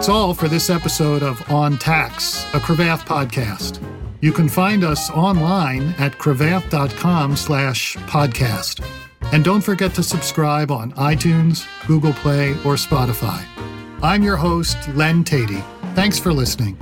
That's 0.06 0.14
all 0.14 0.36
for 0.36 0.48
this 0.48 0.70
episode 0.70 1.24
of 1.24 1.42
On 1.52 1.80
Tax, 1.80 2.44
a 2.54 2.60
Cravath 2.60 3.08
podcast. 3.08 3.84
You 4.22 4.32
can 4.32 4.48
find 4.48 4.84
us 4.84 5.10
online 5.10 5.96
at 5.98 6.12
cravath.com 6.20 7.36
slash 7.36 7.98
podcast. 7.98 8.86
And 9.34 9.44
don't 9.44 9.62
forget 9.62 9.96
to 9.96 10.04
subscribe 10.04 10.70
on 10.70 10.92
iTunes, 10.92 11.66
Google 11.88 12.14
Play, 12.14 12.52
or 12.52 12.76
Spotify. 12.76 13.44
I'm 14.04 14.22
your 14.22 14.38
host, 14.38 14.78
Len 14.90 15.24
Teti. 15.24 15.64
Thanks 15.96 16.20
for 16.20 16.32
listening. 16.32 16.78